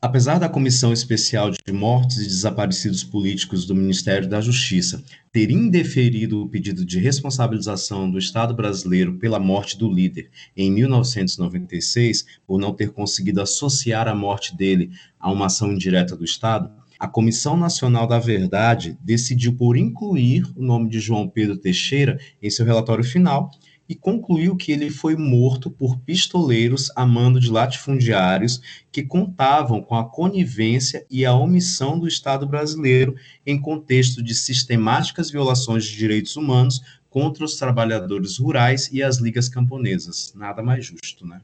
[0.05, 6.43] Apesar da Comissão Especial de Mortes e Desaparecidos Políticos do Ministério da Justiça ter indeferido
[6.43, 12.75] o pedido de responsabilização do Estado brasileiro pela morte do líder em 1996, por não
[12.75, 18.07] ter conseguido associar a morte dele a uma ação indireta do Estado, a Comissão Nacional
[18.07, 23.51] da Verdade decidiu por incluir o nome de João Pedro Teixeira em seu relatório final
[23.89, 29.95] e concluiu que ele foi morto por pistoleiros a mando de latifundiários que contavam com
[29.95, 33.15] a conivência e a omissão do Estado brasileiro
[33.47, 39.49] em contexto de sistemáticas violações de direitos humanos contra os trabalhadores rurais e as ligas
[39.49, 40.33] camponesas.
[40.35, 41.41] Nada mais justo, né?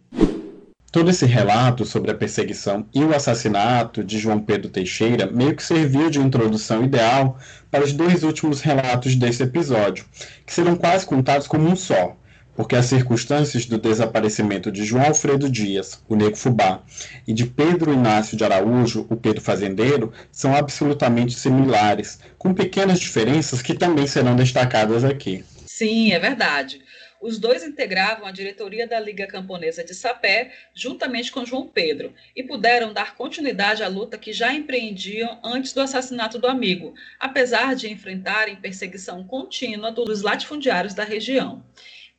[0.90, 5.62] Todo esse relato sobre a perseguição e o assassinato de João Pedro Teixeira meio que
[5.62, 7.38] serviu de introdução ideal
[7.70, 10.04] para os dois últimos relatos desse episódio,
[10.44, 12.16] que serão quase contados como um só,
[12.60, 16.82] porque as circunstâncias do desaparecimento de João Alfredo Dias, o Nego Fubá,
[17.26, 23.62] e de Pedro Inácio de Araújo, o Pedro Fazendeiro, são absolutamente similares, com pequenas diferenças
[23.62, 25.42] que também serão destacadas aqui.
[25.64, 26.82] Sim, é verdade.
[27.18, 32.42] Os dois integravam a diretoria da Liga Camponesa de Sapé, juntamente com João Pedro, e
[32.42, 37.90] puderam dar continuidade à luta que já empreendiam antes do assassinato do amigo, apesar de
[37.90, 41.62] enfrentarem perseguição contínua dos latifundiários da região.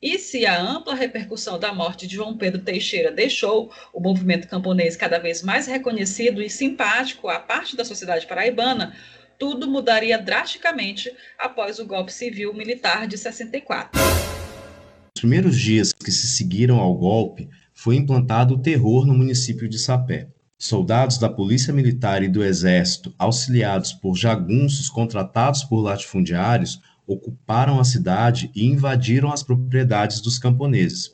[0.02, 4.96] E se a ampla repercussão da morte de João Pedro Teixeira deixou o movimento camponês
[4.96, 8.96] cada vez mais reconhecido e simpático à parte da sociedade paraibana,
[9.38, 13.92] tudo mudaria drasticamente após o golpe civil militar de 64.
[13.94, 19.78] Nos primeiros dias que se seguiram ao golpe, foi implantado o terror no município de
[19.78, 20.26] Sapé.
[20.58, 27.84] Soldados da Polícia Militar e do Exército, auxiliados por jagunços contratados por latifundiários, ocuparam a
[27.84, 31.10] cidade e invadiram as propriedades dos camponeses.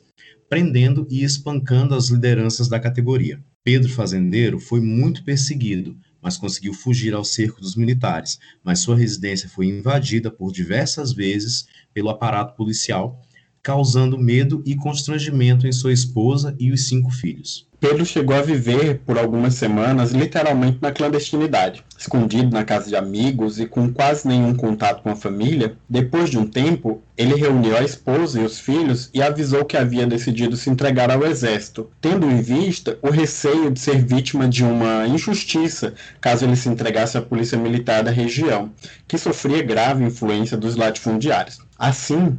[0.49, 3.39] prendendo e espancando as lideranças da categoria.
[3.63, 9.47] Pedro Fazendeiro foi muito perseguido, mas conseguiu fugir ao cerco dos militares, mas sua residência
[9.47, 13.21] foi invadida por diversas vezes pelo aparato policial,
[13.61, 17.69] causando medo e constrangimento em sua esposa e os cinco filhos.
[17.79, 23.57] Pedro chegou a viver por algumas semanas literalmente na clandestinidade, escondido na casa de amigos
[23.57, 25.77] e com quase nenhum contato com a família.
[25.87, 30.05] Depois de um tempo, ele reuniu a esposa e os filhos e avisou que havia
[30.05, 35.07] decidido se entregar ao exército, tendo em vista o receio de ser vítima de uma
[35.07, 38.71] injustiça caso ele se entregasse à polícia militar da região,
[39.07, 41.59] que sofria grave influência dos latifundiários.
[41.77, 42.37] Assim,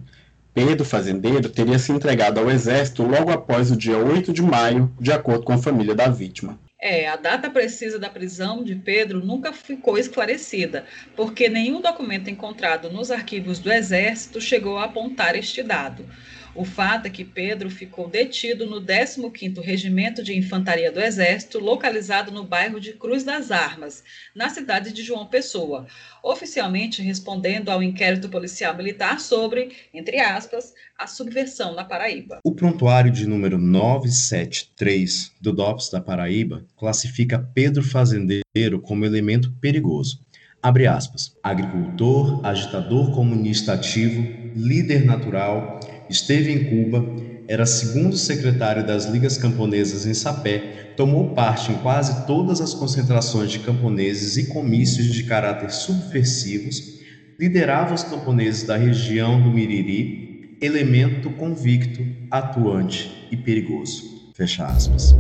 [0.53, 5.13] Pedro Fazendeiro teria se entregado ao exército logo após o dia 8 de maio, de
[5.13, 6.59] acordo com a família da vítima.
[6.83, 12.91] É, a data precisa da prisão de Pedro nunca ficou esclarecida, porque nenhum documento encontrado
[12.91, 16.07] nos arquivos do Exército chegou a apontar este dado.
[16.53, 22.33] O fato é que Pedro ficou detido no 15º Regimento de Infantaria do Exército, localizado
[22.33, 24.03] no bairro de Cruz das Armas,
[24.35, 25.87] na cidade de João Pessoa,
[26.25, 32.41] oficialmente respondendo ao inquérito policial militar sobre, entre aspas, a subversão na Paraíba.
[32.45, 40.21] O prontuário de número 973 do DOPS da Paraíba classifica Pedro Fazendeiro como elemento perigoso.
[40.61, 41.35] Abre aspas.
[41.43, 44.21] Agricultor, agitador comunista ativo,
[44.55, 47.07] líder natural, esteve em Cuba,
[47.49, 53.51] era segundo secretário das Ligas Camponesas em Sapé, tomou parte em quase todas as concentrações
[53.51, 57.01] de camponeses e comícios de caráter subversivos,
[57.39, 64.31] liderava os camponeses da região do Miriri, elemento convicto, atuante e perigoso.
[64.35, 65.15] Fecha aspas.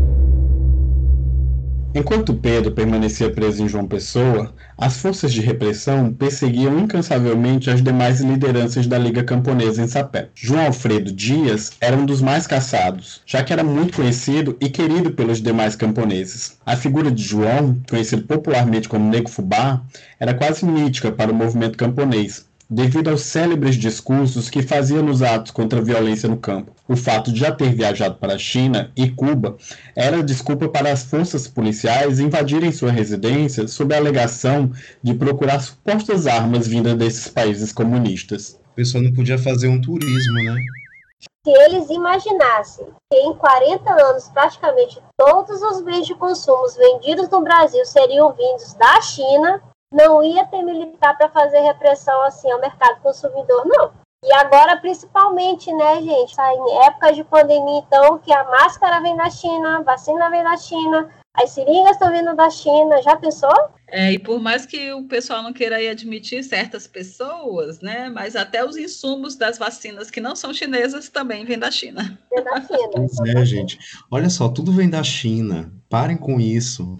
[1.92, 8.20] Enquanto Pedro permanecia preso em João Pessoa, as forças de repressão perseguiam incansavelmente as demais
[8.20, 10.28] lideranças da Liga Camponesa em Sapé.
[10.32, 15.10] João Alfredo Dias era um dos mais caçados, já que era muito conhecido e querido
[15.10, 16.58] pelos demais camponeses.
[16.64, 19.82] A figura de João, conhecido popularmente como Nego Fubá,
[20.20, 25.50] era quase mítica para o movimento camponês, devido aos célebres discursos que fazia nos atos
[25.50, 26.72] contra a violência no campo.
[26.86, 29.56] O fato de já ter viajado para a China e Cuba
[29.96, 34.70] era desculpa para as forças policiais invadirem sua residência sob a alegação
[35.02, 38.56] de procurar supostas armas vindas desses países comunistas.
[38.72, 40.56] A pessoa não podia fazer um turismo, né?
[41.44, 47.42] Se eles imaginassem que em 40 anos praticamente todos os bens de consumo vendidos no
[47.42, 53.00] Brasil seriam vindos da China, não ia ter militar para fazer repressão assim ao mercado
[53.00, 53.92] consumidor, não.
[54.22, 59.16] E agora, principalmente, né, gente, tá em épocas de pandemia, então, que a máscara vem
[59.16, 63.54] da China, a vacina vem da China, as seringas estão vindo da China, já pensou?
[63.88, 68.62] É, e por mais que o pessoal não queira admitir certas pessoas, né, mas até
[68.62, 72.18] os insumos das vacinas que não são chinesas também vêm da China.
[72.30, 72.90] Vem da China.
[72.92, 73.78] Pois é, gente.
[74.10, 75.72] Olha só, tudo vem da China.
[75.88, 76.98] Parem com isso.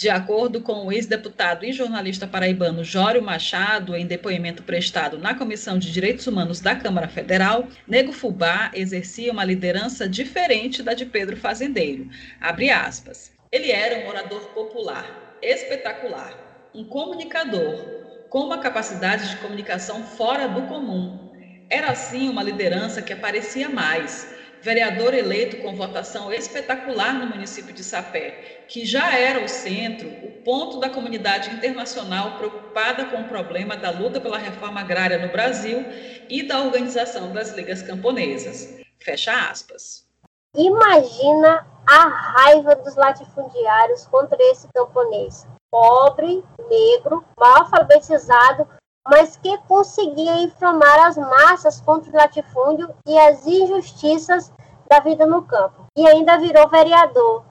[0.00, 5.78] De acordo com o ex-deputado e jornalista paraibano Jório Machado, em depoimento prestado na Comissão
[5.78, 11.36] de Direitos Humanos da Câmara Federal, Nego Fubá exercia uma liderança diferente da de Pedro
[11.36, 12.08] Fazendeiro.
[12.40, 13.30] Abre aspas.
[13.52, 16.32] Ele era um orador popular, espetacular,
[16.74, 17.84] um comunicador,
[18.30, 21.30] com uma capacidade de comunicação fora do comum.
[21.68, 27.82] Era assim uma liderança que aparecia mais vereador eleito com votação espetacular no município de
[27.82, 33.76] Sapé, que já era o centro, o ponto da comunidade internacional preocupada com o problema
[33.76, 35.84] da luta pela reforma agrária no Brasil
[36.28, 38.78] e da organização das ligas camponesas.
[38.98, 40.06] Fecha aspas.
[40.54, 45.46] Imagina a raiva dos latifundiários contra esse camponês.
[45.70, 48.68] Pobre, negro, mal alfabetizado,
[49.08, 54.52] mas que conseguia inflamar as massas contra o latifúndio e as injustiças
[54.88, 55.86] da vida no campo.
[55.96, 57.44] E ainda virou vereador.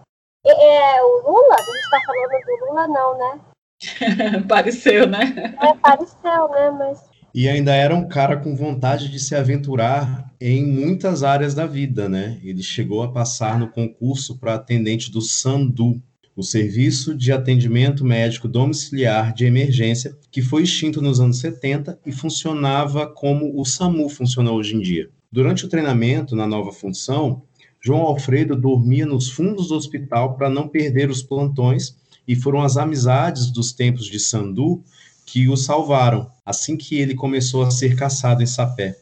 [0.46, 1.56] É, o Lula?
[1.56, 3.40] A gente está falando do Lula, não, né?
[4.48, 5.56] pareceu, né?
[5.62, 6.72] É, pareceu, né?
[6.72, 7.10] Mas...
[7.34, 12.10] E ainda era um cara com vontade de se aventurar em muitas áreas da vida,
[12.10, 12.40] né?
[12.44, 16.02] Ele chegou a passar no concurso para atendente do Sandu,
[16.40, 22.13] o Serviço de Atendimento Médico Domiciliar de Emergência, que foi extinto nos anos 70 e
[22.13, 25.10] funcionava como o SAMU funciona hoje em dia.
[25.29, 27.42] Durante o treinamento na nova função,
[27.81, 32.77] João Alfredo dormia nos fundos do hospital para não perder os plantões e foram as
[32.77, 34.81] amizades dos tempos de Sandu
[35.25, 38.98] que o salvaram, assim que ele começou a ser caçado em Sapé.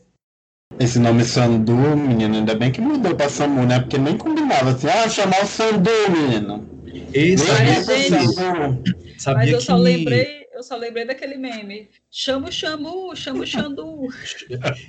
[0.80, 3.80] Esse nome Sandu, menino, ainda bem que mudou para SAMU, né?
[3.80, 6.77] Porque nem combinava assim, ah, chamar o Sandu, menino.
[7.14, 9.64] Esse Mas, é gente, sabia Mas eu que...
[9.64, 11.90] só lembrei, eu só lembrei daquele meme.
[12.10, 14.08] Chama o Xamu, chama o Xandu.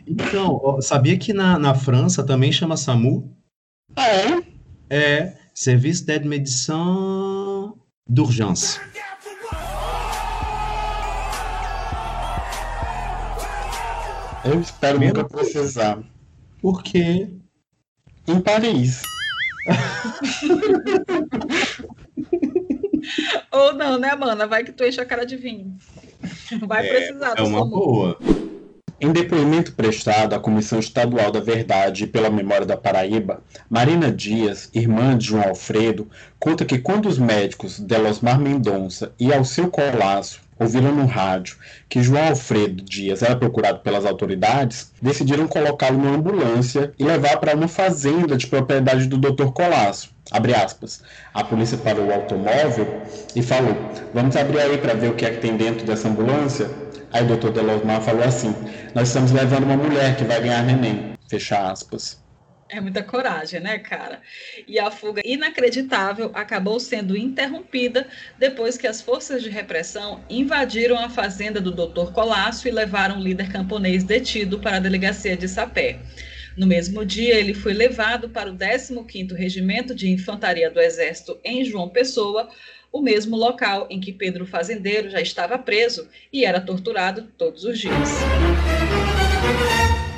[0.07, 3.37] Então, ó, sabia que na, na França também chama SAMU?
[3.97, 4.43] É?
[4.91, 7.75] É Service d'aide médecin
[8.09, 8.81] d'urgence.
[14.45, 15.99] Eu espero Meu nunca precisar.
[16.61, 17.29] Por quê?
[18.27, 19.03] Em Paris.
[23.59, 24.47] Ou não, né, Amanda?
[24.47, 25.77] Vai que tu enche a cara de vinho.
[26.67, 28.19] Vai precisar do É uma boa.
[29.01, 33.41] Em depoimento prestado à Comissão Estadual da Verdade e pela Memória da Paraíba,
[33.71, 39.71] Marina Dias, irmã de João Alfredo, conta que quando os médicos Delosmar Mendonça e Alceu
[39.71, 41.57] Colasso ouviram no rádio
[41.89, 47.55] que João Alfredo Dias era procurado pelas autoridades, decidiram colocá-lo numa ambulância e levar para
[47.55, 49.53] uma fazenda de propriedade do Dr.
[49.53, 50.11] Colasso.
[50.31, 51.03] Abre aspas.
[51.33, 53.03] A polícia parou o automóvel
[53.35, 53.75] e falou:
[54.13, 56.69] Vamos abrir aí para ver o que é que tem dentro dessa ambulância?
[57.13, 58.55] Aí o doutor Delosmar falou assim:
[58.95, 61.15] Nós estamos levando uma mulher que vai ganhar neném.
[61.29, 62.23] Fecha aspas.
[62.71, 64.21] É muita coragem, né, cara?
[64.67, 68.07] E a fuga inacreditável acabou sendo interrompida
[68.39, 72.13] depois que as forças de repressão invadiram a fazenda do Dr.
[72.13, 75.99] Colasso e levaram o líder camponês detido para a delegacia de Sapé.
[76.59, 81.65] No mesmo dia, ele foi levado para o 15º Regimento de Infantaria do Exército em
[81.65, 82.49] João Pessoa,
[82.91, 87.79] o mesmo local em que Pedro Fazendeiro já estava preso e era torturado todos os
[87.79, 88.09] dias.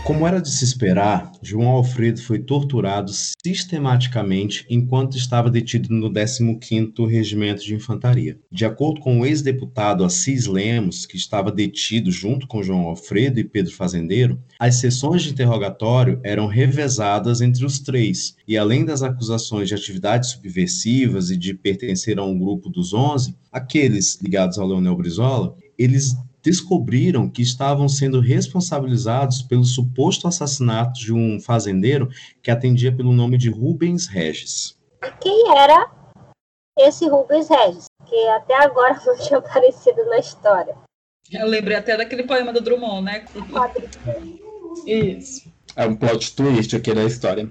[0.05, 3.13] Como era de se esperar, João Alfredo foi torturado
[3.45, 8.39] sistematicamente enquanto estava detido no 15º Regimento de Infantaria.
[8.51, 13.45] De acordo com o ex-deputado Assis Lemos, que estava detido junto com João Alfredo e
[13.45, 19.69] Pedro Fazendeiro, as sessões de interrogatório eram revezadas entre os três, e além das acusações
[19.69, 24.97] de atividades subversivas e de pertencer a um grupo dos 11, aqueles ligados ao Leonel
[24.97, 32.09] Brizola, eles descobriram que estavam sendo responsabilizados pelo suposto assassinato de um fazendeiro
[32.43, 34.79] que atendia pelo nome de Rubens Regis.
[35.21, 35.91] Quem era
[36.79, 37.87] esse Rubens Regis?
[38.07, 40.75] Que até agora não tinha aparecido na história.
[41.31, 43.25] Eu lembrei até daquele poema do Drummond, né?
[44.87, 45.49] Isso.
[45.77, 47.49] É um plot twist aqui da história.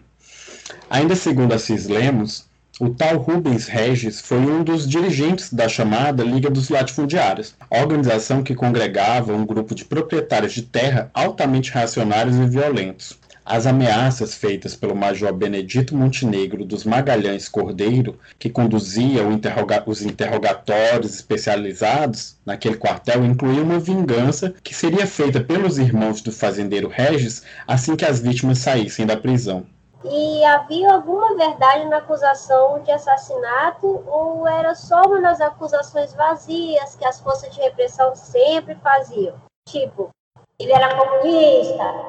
[0.89, 2.49] Ainda segundo Assis Lemos,
[2.80, 8.55] o tal Rubens Regis foi um dos dirigentes da chamada Liga dos Latifundiários, organização que
[8.55, 13.19] congregava um grupo de proprietários de terra altamente reacionários e violentos.
[13.45, 21.15] As ameaças feitas pelo Major Benedito Montenegro dos Magalhães Cordeiro, que conduzia interroga os interrogatórios
[21.15, 27.97] especializados naquele quartel, incluía uma vingança que seria feita pelos irmãos do fazendeiro Regis assim
[27.97, 29.65] que as vítimas saíssem da prisão.
[30.04, 36.95] E havia alguma verdade na acusação de assassinato ou era só uma das acusações vazias
[36.95, 39.36] que as forças de repressão sempre faziam?
[39.68, 40.10] Tipo,
[40.58, 42.09] ele era comunista,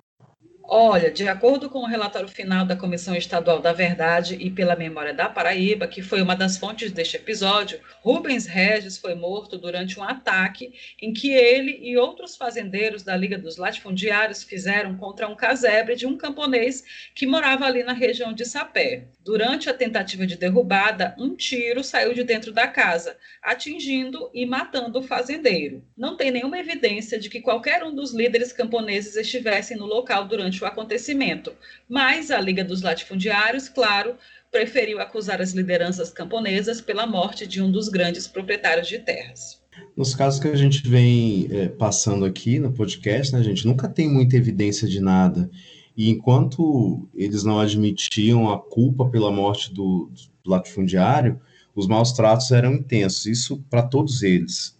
[0.73, 5.13] Olha, de acordo com o relatório final da Comissão Estadual da Verdade e pela Memória
[5.13, 10.05] da Paraíba, que foi uma das fontes deste episódio, Rubens Regis foi morto durante um
[10.05, 15.97] ataque em que ele e outros fazendeiros da Liga dos Latifundiários fizeram contra um casebre
[15.97, 16.85] de um camponês
[17.17, 19.09] que morava ali na região de Sapé.
[19.25, 25.01] Durante a tentativa de derrubada, um tiro saiu de dentro da casa, atingindo e matando
[25.01, 25.85] o fazendeiro.
[25.97, 30.60] Não tem nenhuma evidência de que qualquer um dos líderes camponeses estivessem no local durante
[30.65, 31.53] o acontecimento,
[31.89, 34.17] mas a Liga dos Latifundiários, claro,
[34.51, 39.61] preferiu acusar as lideranças camponesas pela morte de um dos grandes proprietários de terras.
[39.97, 43.89] Nos casos que a gente vem é, passando aqui no podcast, né, a gente nunca
[43.89, 45.49] tem muita evidência de nada.
[45.97, 50.11] E enquanto eles não admitiam a culpa pela morte do,
[50.43, 51.41] do latifundiário,
[51.75, 54.77] os maus tratos eram intensos, isso para todos eles.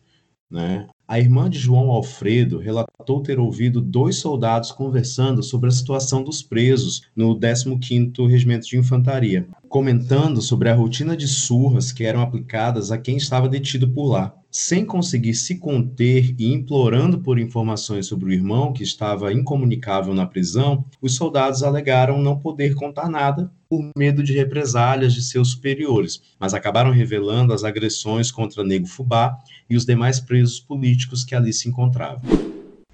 [0.51, 0.89] Né?
[1.11, 6.41] A irmã de João Alfredo relatou ter ouvido dois soldados conversando sobre a situação dos
[6.41, 12.93] presos no 15º Regimento de Infantaria, comentando sobre a rotina de surras que eram aplicadas
[12.93, 14.33] a quem estava detido por lá.
[14.53, 20.27] Sem conseguir se conter e implorando por informações sobre o irmão que estava incomunicável na
[20.27, 26.21] prisão, os soldados alegaram não poder contar nada por medo de represálias de seus superiores,
[26.41, 29.39] mas acabaram revelando as agressões contra Nego Fubá
[29.71, 32.21] e os demais presos políticos que ali se encontravam.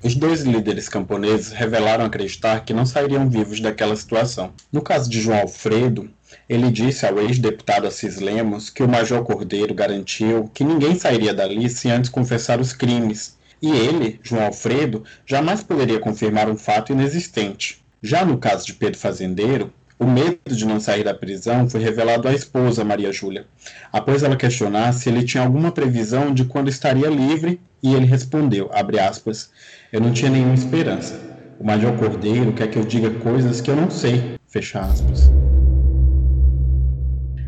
[0.02, 4.52] Os dois líderes camponeses revelaram acreditar que não sairiam vivos daquela situação.
[4.70, 6.10] No caso de João Alfredo,
[6.46, 11.70] ele disse ao ex-deputado Assis Lemos que o Major Cordeiro garantiu que ninguém sairia dali
[11.70, 17.82] sem antes confessar os crimes, e ele, João Alfredo, jamais poderia confirmar um fato inexistente.
[18.02, 22.28] Já no caso de Pedro Fazendeiro, o medo de não sair da prisão foi revelado
[22.28, 23.46] à esposa, Maria Júlia,
[23.90, 28.70] após ela questionar se ele tinha alguma previsão de quando estaria livre, e ele respondeu,
[29.00, 29.50] aspas,
[29.92, 31.18] eu não tinha nenhuma esperança.
[31.58, 35.30] O Major Cordeiro quer que eu diga coisas que eu não sei, fecha aspas.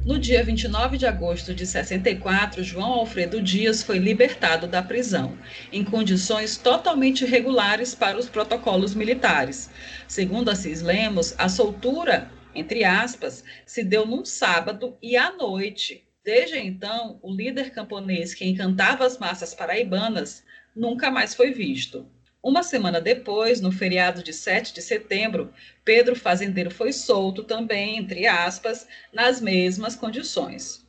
[0.08, 5.36] No dia 29 de agosto de 64, João Alfredo Dias foi libertado da prisão,
[5.70, 9.68] em condições totalmente regulares para os protocolos militares.
[10.06, 16.04] Segundo Assis Lemos, a soltura, entre aspas, se deu num sábado e à noite.
[16.24, 20.44] Desde então, o líder camponês que encantava as massas paraibanas
[20.74, 22.06] nunca mais foi visto.
[22.42, 25.52] Uma semana depois, no feriado de 7 de setembro,
[25.84, 30.86] Pedro Fazendeiro foi solto também, entre aspas, nas mesmas condições.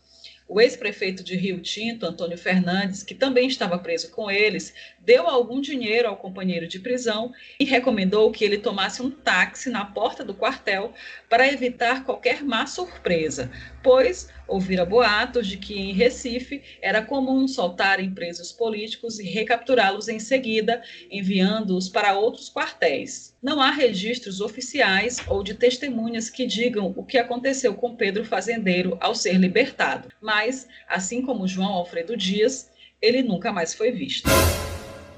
[0.47, 4.74] O ex-prefeito de Rio Tinto, Antônio Fernandes, que também estava preso com eles,
[5.10, 9.84] deu algum dinheiro ao companheiro de prisão e recomendou que ele tomasse um táxi na
[9.84, 10.93] porta do quartel
[11.28, 13.49] para evitar qualquer má surpresa,
[13.82, 20.20] pois ouvira boatos de que em Recife era comum soltarem presos políticos e recapturá-los em
[20.20, 20.80] seguida,
[21.10, 23.36] enviando-os para outros quartéis.
[23.41, 28.95] Não há registros oficiais ou de testemunhas que digam o que aconteceu com Pedro Fazendeiro
[29.01, 32.70] ao ser libertado, mas, assim como João Alfredo Dias,
[33.01, 34.30] ele nunca mais foi visto.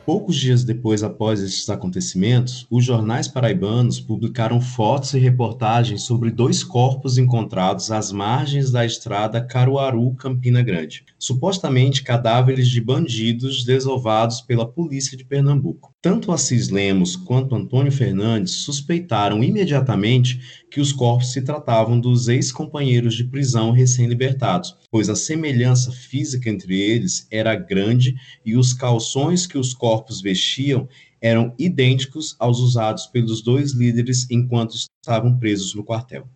[0.03, 6.63] Poucos dias depois após estes acontecimentos, os jornais paraibanos publicaram fotos e reportagens sobre dois
[6.63, 15.15] corpos encontrados às margens da estrada Caruaru-Campina Grande, supostamente cadáveres de bandidos desovados pela polícia
[15.15, 15.93] de Pernambuco.
[16.01, 23.13] Tanto Assis Lemos quanto Antônio Fernandes suspeitaram imediatamente que os corpos se tratavam dos ex-companheiros
[23.13, 28.13] de prisão recém-libertados, pois a semelhança física entre eles era grande
[28.45, 30.87] e os calções que os corpos vestiam
[31.21, 36.27] eram idênticos aos usados pelos dois líderes enquanto estavam presos no quartel.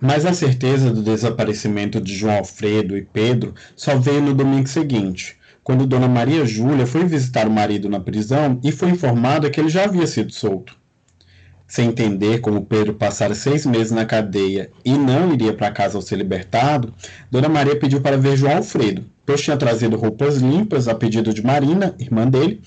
[0.00, 5.36] Mas a certeza do desaparecimento de João Alfredo e Pedro só veio no domingo seguinte,
[5.62, 9.68] quando Dona Maria Júlia foi visitar o marido na prisão e foi informada que ele
[9.68, 10.81] já havia sido solto.
[11.72, 16.02] Sem entender como Pedro passara seis meses na cadeia e não iria para casa ao
[16.02, 16.92] ser libertado,
[17.30, 21.42] Dona Maria pediu para ver João Alfredo, pois tinha trazido roupas limpas a pedido de
[21.42, 22.60] Marina, irmã dele,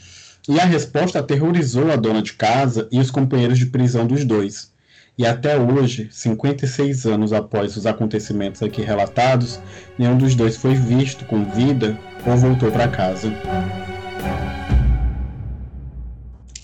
[0.50, 4.74] e a resposta aterrorizou a dona de casa e os companheiros de prisão dos dois.
[5.16, 9.60] E até hoje, 56 anos após os acontecimentos aqui relatados,
[10.00, 11.96] nenhum dos dois foi visto com vida
[12.26, 13.32] ou voltou para casa.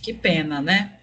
[0.02, 0.94] Que pena, né?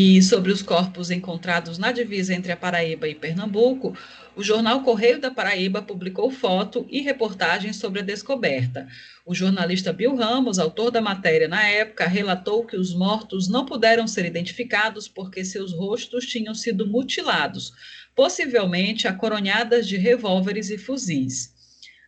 [0.00, 3.98] E sobre os corpos encontrados na divisa entre a Paraíba e Pernambuco,
[4.36, 8.86] o jornal Correio da Paraíba publicou foto e reportagem sobre a descoberta.
[9.26, 14.06] O jornalista Bill Ramos, autor da matéria na época, relatou que os mortos não puderam
[14.06, 17.72] ser identificados porque seus rostos tinham sido mutilados,
[18.14, 21.52] possivelmente acoronhadas de revólveres e fuzis.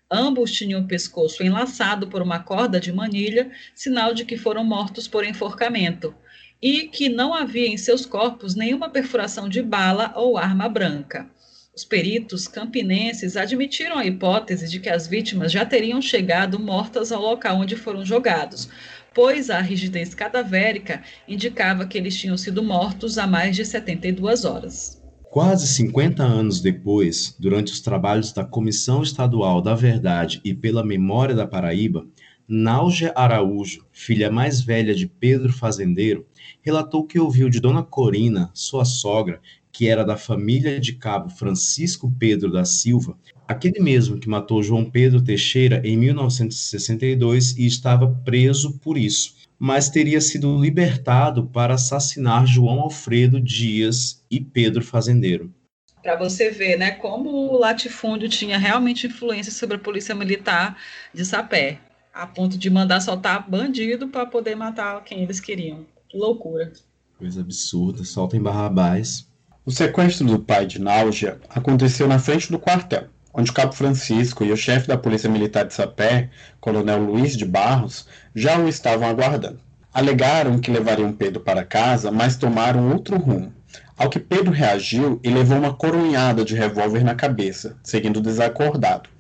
[0.09, 5.09] Ambos tinham o pescoço enlaçado por uma corda de manilha, sinal de que foram mortos
[5.09, 6.15] por enforcamento,
[6.63, 11.29] e que não havia em seus corpos nenhuma perfuração de bala ou arma branca.
[11.75, 17.23] Os peritos campinenses admitiram a hipótese de que as vítimas já teriam chegado mortas ao
[17.23, 18.69] local onde foram jogados,
[19.15, 25.01] pois a rigidez cadavérica indicava que eles tinham sido mortos há mais de 72 horas.
[25.31, 31.37] Quase 50 anos depois, durante os trabalhos da Comissão Estadual da Verdade e pela Memória
[31.37, 32.05] da Paraíba,
[32.53, 36.27] Náugia Araújo, filha mais velha de Pedro Fazendeiro,
[36.61, 39.41] relatou que ouviu de Dona Corina, sua sogra,
[39.71, 44.85] que era da família de cabo Francisco Pedro da Silva, aquele mesmo que matou João
[44.85, 52.49] Pedro Teixeira em 1962 e estava preso por isso, mas teria sido libertado para assassinar
[52.49, 55.55] João Alfredo Dias e Pedro Fazendeiro.
[56.03, 60.77] Para você ver, né, como o latifúndio tinha realmente influência sobre a polícia militar
[61.15, 61.79] de Sapé,
[62.13, 65.87] a ponto de mandar soltar bandido para poder matar quem eles queriam.
[66.09, 66.73] Que loucura.
[67.19, 69.29] Coisa absurda, soltem Barrabás.
[69.65, 74.45] O sequestro do pai de Náugia aconteceu na frente do quartel, onde o cabo Francisco
[74.45, 76.31] e o chefe da Polícia Militar de Sapé,
[76.61, 79.61] coronel Luiz de Barros, já o estavam aguardando.
[79.93, 83.53] Alegaram que levariam Pedro para casa, mas tomaram outro rumo.
[83.97, 89.11] Ao que Pedro reagiu e levou uma coronhada de revólver na cabeça, seguindo desacordado.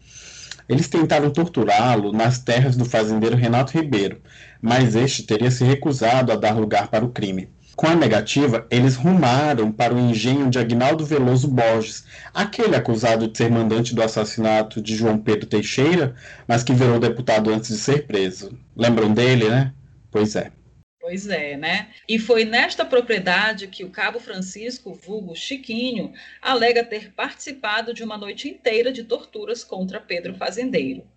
[0.70, 4.20] Eles tentaram torturá-lo nas terras do fazendeiro Renato Ribeiro,
[4.62, 7.48] mas este teria se recusado a dar lugar para o crime.
[7.74, 13.36] Com a negativa, eles rumaram para o engenho de Agnaldo Veloso Borges, aquele acusado de
[13.36, 16.14] ser mandante do assassinato de João Pedro Teixeira,
[16.46, 18.56] mas que virou deputado antes de ser preso.
[18.76, 19.72] Lembram dele, né?
[20.08, 20.52] Pois é.
[21.00, 21.94] Pois é, né?
[22.06, 28.18] E foi nesta propriedade que o Cabo Francisco, vulgo Chiquinho, alega ter participado de uma
[28.18, 31.08] noite inteira de torturas contra Pedro Fazendeiro.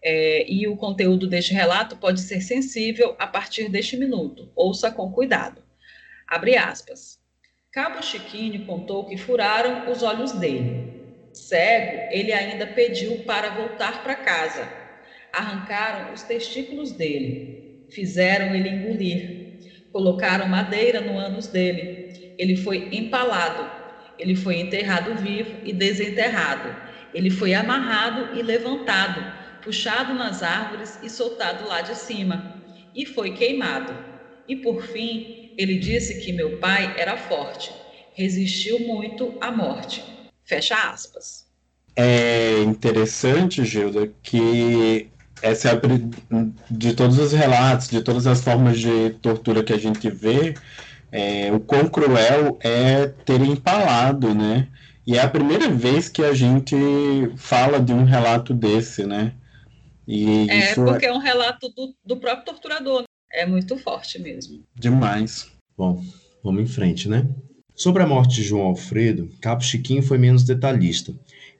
[0.00, 4.52] É, e o conteúdo deste relato pode ser sensível a partir deste minuto.
[4.54, 5.60] Ouça com cuidado.
[6.28, 7.18] Abre aspas.
[7.72, 10.94] Cabo Chiquinho contou que furaram os olhos dele.
[11.32, 14.68] Cego, ele ainda pediu para voltar para casa.
[15.32, 17.63] Arrancaram os testículos dele,
[17.94, 19.58] fizeram ele engolir,
[19.92, 22.34] colocaram madeira no ânus dele.
[22.36, 23.70] Ele foi empalado,
[24.18, 26.74] ele foi enterrado vivo e desenterrado.
[27.14, 29.24] Ele foi amarrado e levantado,
[29.62, 32.60] puxado nas árvores e soltado lá de cima,
[32.94, 33.94] e foi queimado.
[34.48, 37.70] E por fim, ele disse que meu pai era forte,
[38.14, 40.04] resistiu muito à morte.
[40.44, 41.44] Fecha aspas.
[41.96, 45.08] É interessante, Gilda, que
[45.42, 45.80] essa é
[46.70, 50.54] de todos os relatos, de todas as formas de tortura que a gente vê,
[51.12, 54.68] é, o quão cruel é ter empalado, né?
[55.06, 56.74] E é a primeira vez que a gente
[57.36, 59.34] fala de um relato desse, né?
[60.08, 61.10] E é, é porque é...
[61.10, 63.02] é um relato do, do próprio torturador.
[63.02, 63.06] Né?
[63.32, 64.64] É muito forte mesmo.
[64.74, 65.50] Demais.
[65.76, 66.02] Bom,
[66.42, 67.28] vamos em frente, né?
[67.74, 71.12] Sobre a morte de João Alfredo, Capo Chiquinho foi menos detalhista.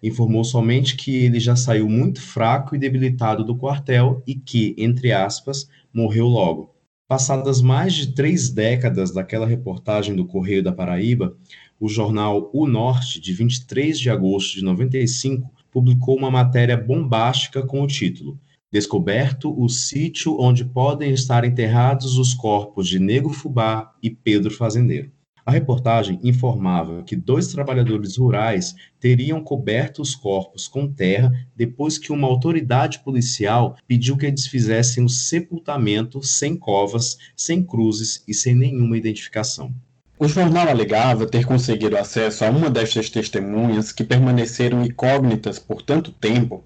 [0.07, 5.13] Informou somente que ele já saiu muito fraco e debilitado do quartel e que, entre
[5.13, 6.75] aspas, morreu logo.
[7.09, 11.35] Passadas mais de três décadas daquela reportagem do Correio da Paraíba,
[11.81, 17.81] o jornal O Norte, de 23 de agosto de 95, publicou uma matéria bombástica com
[17.81, 18.39] o título
[18.71, 25.11] Descoberto o sítio onde podem estar enterrados os corpos de Negro Fubá e Pedro Fazendeiro.
[25.47, 32.11] A reportagem informava que dois trabalhadores rurais teriam coberto os corpos com terra depois que
[32.11, 38.55] uma autoridade policial pediu que eles fizessem o sepultamento sem covas, sem cruzes e sem
[38.55, 39.71] nenhuma identificação.
[40.17, 46.13] O jornal alegava ter conseguido acesso a uma destas testemunhas que permaneceram incógnitas por tanto
[46.13, 46.65] tempo,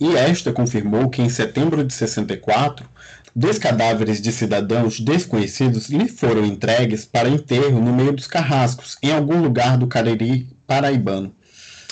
[0.00, 2.88] e esta confirmou que em setembro de 64,
[3.36, 9.12] dois cadáveres de cidadãos desconhecidos lhe foram entregues para enterro no meio dos carrascos, em
[9.12, 11.34] algum lugar do Cariri paraibano.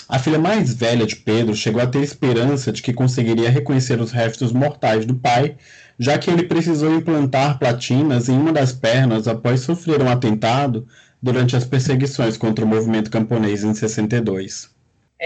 [0.09, 4.11] A filha mais velha de Pedro chegou a ter esperança de que conseguiria reconhecer os
[4.11, 5.55] restos mortais do pai,
[5.99, 10.87] já que ele precisou implantar platinas em uma das pernas após sofrer um atentado
[11.21, 14.74] durante as perseguições contra o movimento camponês em 62.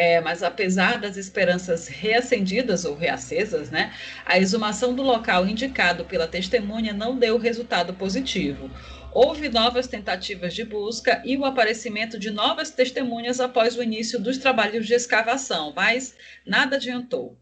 [0.02, 3.94] É, mas apesar das esperanças reacendidas ou reacesas, né,
[4.26, 8.72] a exumação do local indicado pela testemunha não deu resultado positivo.
[9.12, 14.38] Houve novas tentativas de busca e o aparecimento de novas testemunhas após o início dos
[14.38, 17.38] trabalhos de escavação, mas nada adiantou.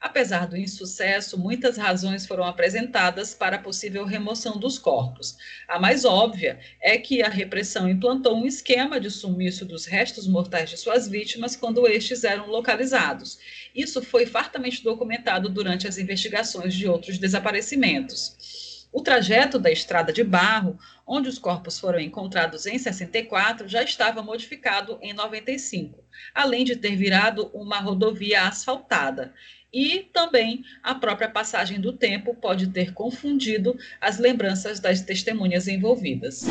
[0.00, 5.36] Apesar do insucesso, muitas razões foram apresentadas para a possível remoção dos corpos.
[5.66, 10.70] A mais óbvia é que a repressão implantou um esquema de sumiço dos restos mortais
[10.70, 13.40] de suas vítimas quando estes eram localizados.
[13.74, 18.78] Isso foi fartamente documentado durante as investigações de outros desaparecimentos.
[18.90, 24.22] O trajeto da estrada de barro, onde os corpos foram encontrados em 64, já estava
[24.22, 26.02] modificado em 95,
[26.34, 29.34] além de ter virado uma rodovia asfaltada
[29.72, 36.46] e também a própria passagem do tempo pode ter confundido as lembranças das testemunhas envolvidas.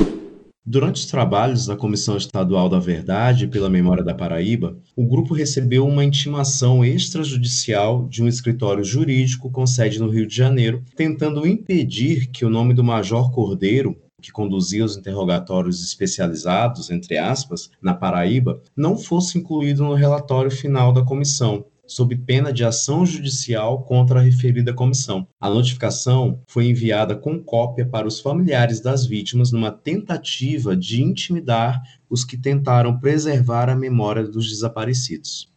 [0.70, 5.88] Durante os trabalhos da Comissão Estadual da Verdade pela Memória da Paraíba, o grupo recebeu
[5.88, 12.28] uma intimação extrajudicial de um escritório jurídico com sede no Rio de Janeiro, tentando impedir
[12.28, 18.62] que o nome do Major Cordeiro, que conduzia os interrogatórios especializados, entre aspas, na Paraíba,
[18.76, 24.24] não fosse incluído no relatório final da comissão, sob pena de ação judicial contra a
[24.24, 25.28] referida comissão.
[25.40, 31.82] A notificação foi enviada com cópia para os familiares das vítimas numa tentativa de intimidar
[32.10, 35.52] os que tentaram preservar a memória dos desaparecidos.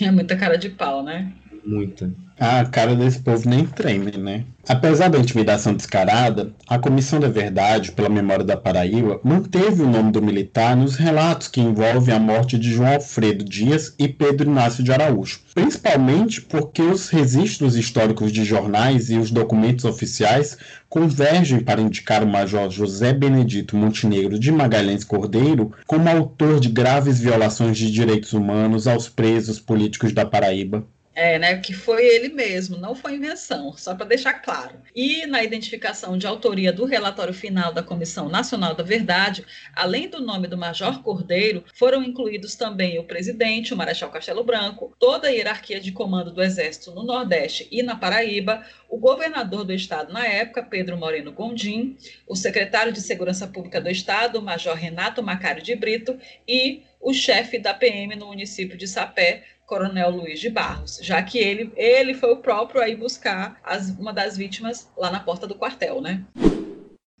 [0.00, 1.32] É muita cara de pau, né?
[1.64, 2.12] Muita.
[2.40, 4.44] A cara desse povo nem treme, né?
[4.68, 10.12] Apesar da intimidação descarada, a Comissão da Verdade pela Memória da Paraíba manteve o nome
[10.12, 14.84] do militar nos relatos que envolvem a morte de João Alfredo Dias e Pedro Inácio
[14.84, 20.56] de Araújo, principalmente porque os registros históricos de jornais e os documentos oficiais
[20.88, 27.18] convergem para indicar o Major José Benedito Montenegro de Magalhães Cordeiro como autor de graves
[27.18, 30.86] violações de direitos humanos aos presos políticos da Paraíba.
[31.20, 34.80] É, né, que foi ele mesmo, não foi invenção, só para deixar claro.
[34.94, 39.44] E na identificação de autoria do relatório final da Comissão Nacional da Verdade,
[39.74, 44.94] além do nome do Major Cordeiro, foram incluídos também o presidente, o Marechal Castelo Branco,
[44.96, 49.72] toda a hierarquia de comando do Exército no Nordeste e na Paraíba, o governador do
[49.72, 51.96] estado na época, Pedro Moreno Gondim,
[52.28, 56.16] o secretário de Segurança Pública do Estado, Major Renato Macário de Brito,
[56.46, 61.38] e o chefe da PM no município de Sapé, Coronel Luiz de Barros, já que
[61.38, 65.54] ele, ele foi o próprio aí buscar as, uma das vítimas lá na porta do
[65.54, 66.24] quartel, né?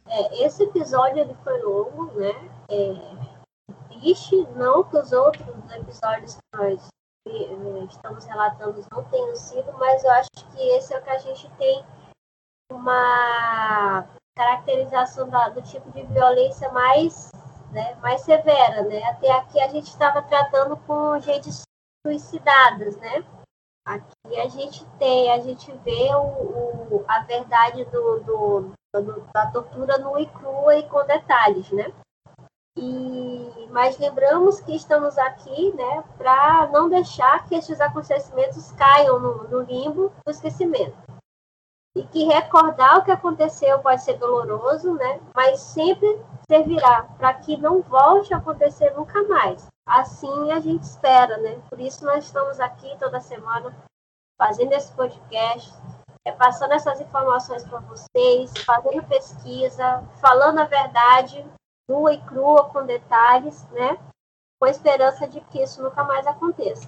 [0.08, 2.32] É, esse episódio ele foi longo, né?
[2.70, 6.90] É, triste, não que os outros episódios que nós
[7.90, 11.50] estamos relatando não tenham sido, mas eu acho que esse é o que a gente
[11.58, 11.84] tem
[12.72, 17.30] uma caracterização da, do tipo de violência mais,
[17.72, 19.02] né, mais severa, né?
[19.04, 21.50] Até aqui a gente estava tratando com gente
[22.08, 23.24] suicidadas, né?
[23.84, 29.50] Aqui a gente tem, a gente vê o, o a verdade do, do, do, da
[29.50, 31.92] tortura nua e crua e com detalhes, né?
[32.76, 39.44] E, mas lembramos que estamos aqui né, para não deixar que estes acontecimentos caiam no,
[39.48, 40.96] no limbo do esquecimento.
[41.96, 47.56] E que recordar o que aconteceu pode ser doloroso, né, mas sempre servirá para que
[47.56, 49.66] não volte a acontecer nunca mais.
[49.88, 51.58] Assim a gente espera, né?
[51.70, 53.74] Por isso nós estamos aqui toda semana
[54.38, 55.72] fazendo esse podcast,
[56.24, 61.44] é, passando essas informações para vocês, fazendo pesquisa, falando a verdade,
[61.88, 63.96] nua e crua, com detalhes, né?
[64.60, 66.86] Com a esperança de que isso nunca mais aconteça.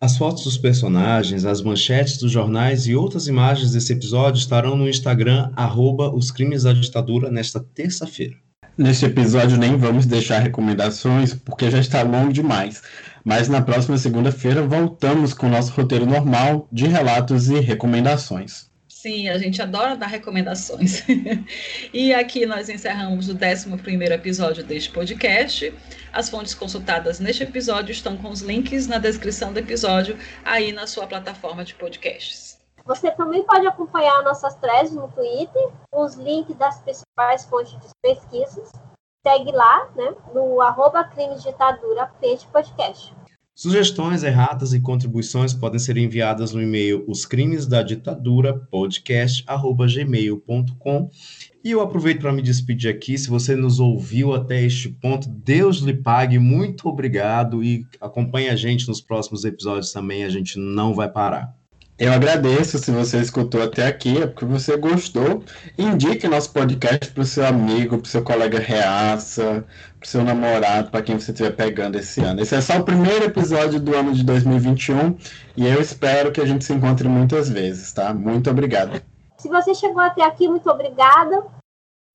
[0.00, 4.88] As fotos dos personagens, as manchetes dos jornais e outras imagens desse episódio estarão no
[4.88, 8.36] Instagram, arroba os crimes da ditadura, nesta terça-feira.
[8.76, 12.82] Neste episódio nem vamos deixar recomendações, porque já está longo demais.
[13.24, 18.70] Mas na próxima segunda-feira voltamos com o nosso roteiro normal de relatos e recomendações.
[18.88, 21.02] Sim, a gente adora dar recomendações.
[21.92, 25.74] e aqui nós encerramos o 11 episódio deste podcast.
[26.12, 30.86] As fontes consultadas neste episódio estão com os links na descrição do episódio, aí na
[30.86, 32.51] sua plataforma de podcasts.
[32.84, 38.70] Você também pode acompanhar nossas threads no Twitter, os links das principais fontes de pesquisas.
[39.24, 42.10] Segue lá, né, no arroba crimes ditadura
[42.50, 43.14] podcast.
[43.54, 51.10] Sugestões, erratas e contribuições podem ser enviadas no e-mail os crimes da ditadura podcast@gmail.com.
[51.62, 53.16] E eu aproveito para me despedir aqui.
[53.16, 56.38] Se você nos ouviu até este ponto, Deus lhe pague.
[56.38, 60.24] Muito obrigado e acompanhe a gente nos próximos episódios também.
[60.24, 61.54] A gente não vai parar.
[61.98, 65.44] Eu agradeço se você escutou até aqui, é porque você gostou.
[65.76, 69.64] Indique nosso podcast para o seu amigo, para o seu colega reaça,
[70.00, 72.40] para o seu namorado, para quem você estiver pegando esse ano.
[72.40, 75.16] Esse é só o primeiro episódio do ano de 2021
[75.54, 78.12] e eu espero que a gente se encontre muitas vezes, tá?
[78.14, 79.00] Muito obrigado.
[79.36, 81.44] Se você chegou até aqui, muito obrigada.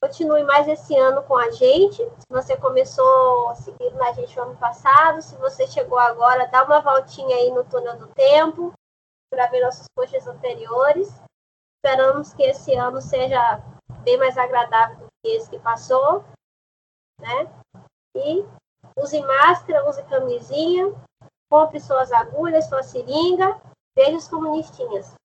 [0.02, 1.98] Continue mais esse ano com a gente.
[1.98, 6.82] Se você começou seguindo a gente no ano passado, se você chegou agora, dá uma
[6.82, 8.74] voltinha aí no túnel do tempo
[9.30, 11.22] para ver nossos posts anteriores.
[11.78, 13.62] Esperamos que esse ano seja
[14.04, 16.24] bem mais agradável do que esse que passou,
[17.20, 17.52] né?
[18.16, 18.46] E
[18.98, 20.94] use máscara, use camisinha,
[21.50, 23.60] compre suas agulhas, sua seringa.
[23.96, 25.16] Beijos comunistinhas.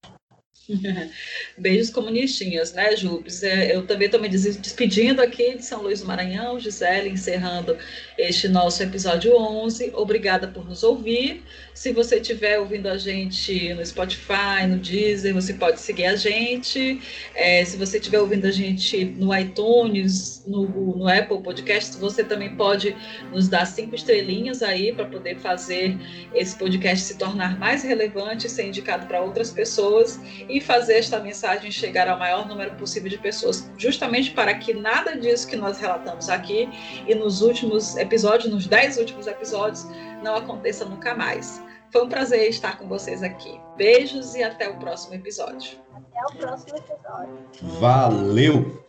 [1.58, 3.42] Beijos comunistinhas, né, Jubes?
[3.42, 7.76] Eu também estou me despedindo aqui de São Luís do Maranhão, Gisele, encerrando
[8.16, 9.92] este nosso episódio 11.
[9.94, 11.42] Obrigada por nos ouvir.
[11.74, 17.00] Se você estiver ouvindo a gente no Spotify, no Deezer, você pode seguir a gente.
[17.34, 22.54] É, se você estiver ouvindo a gente no iTunes, no, no Apple Podcasts, você também
[22.54, 22.94] pode
[23.32, 25.98] nos dar cinco estrelinhas aí para poder fazer
[26.34, 30.20] esse podcast se tornar mais relevante, ser indicado para outras pessoas
[30.52, 35.16] e fazer esta mensagem chegar ao maior número possível de pessoas, justamente para que nada
[35.16, 36.68] disso que nós relatamos aqui
[37.08, 39.86] e nos últimos episódios, nos dez últimos episódios,
[40.22, 41.62] não aconteça nunca mais.
[41.90, 43.60] Foi um prazer estar com vocês aqui.
[43.76, 45.78] Beijos e até o próximo episódio.
[45.94, 47.38] Até o próximo episódio.
[47.80, 48.82] Valeu!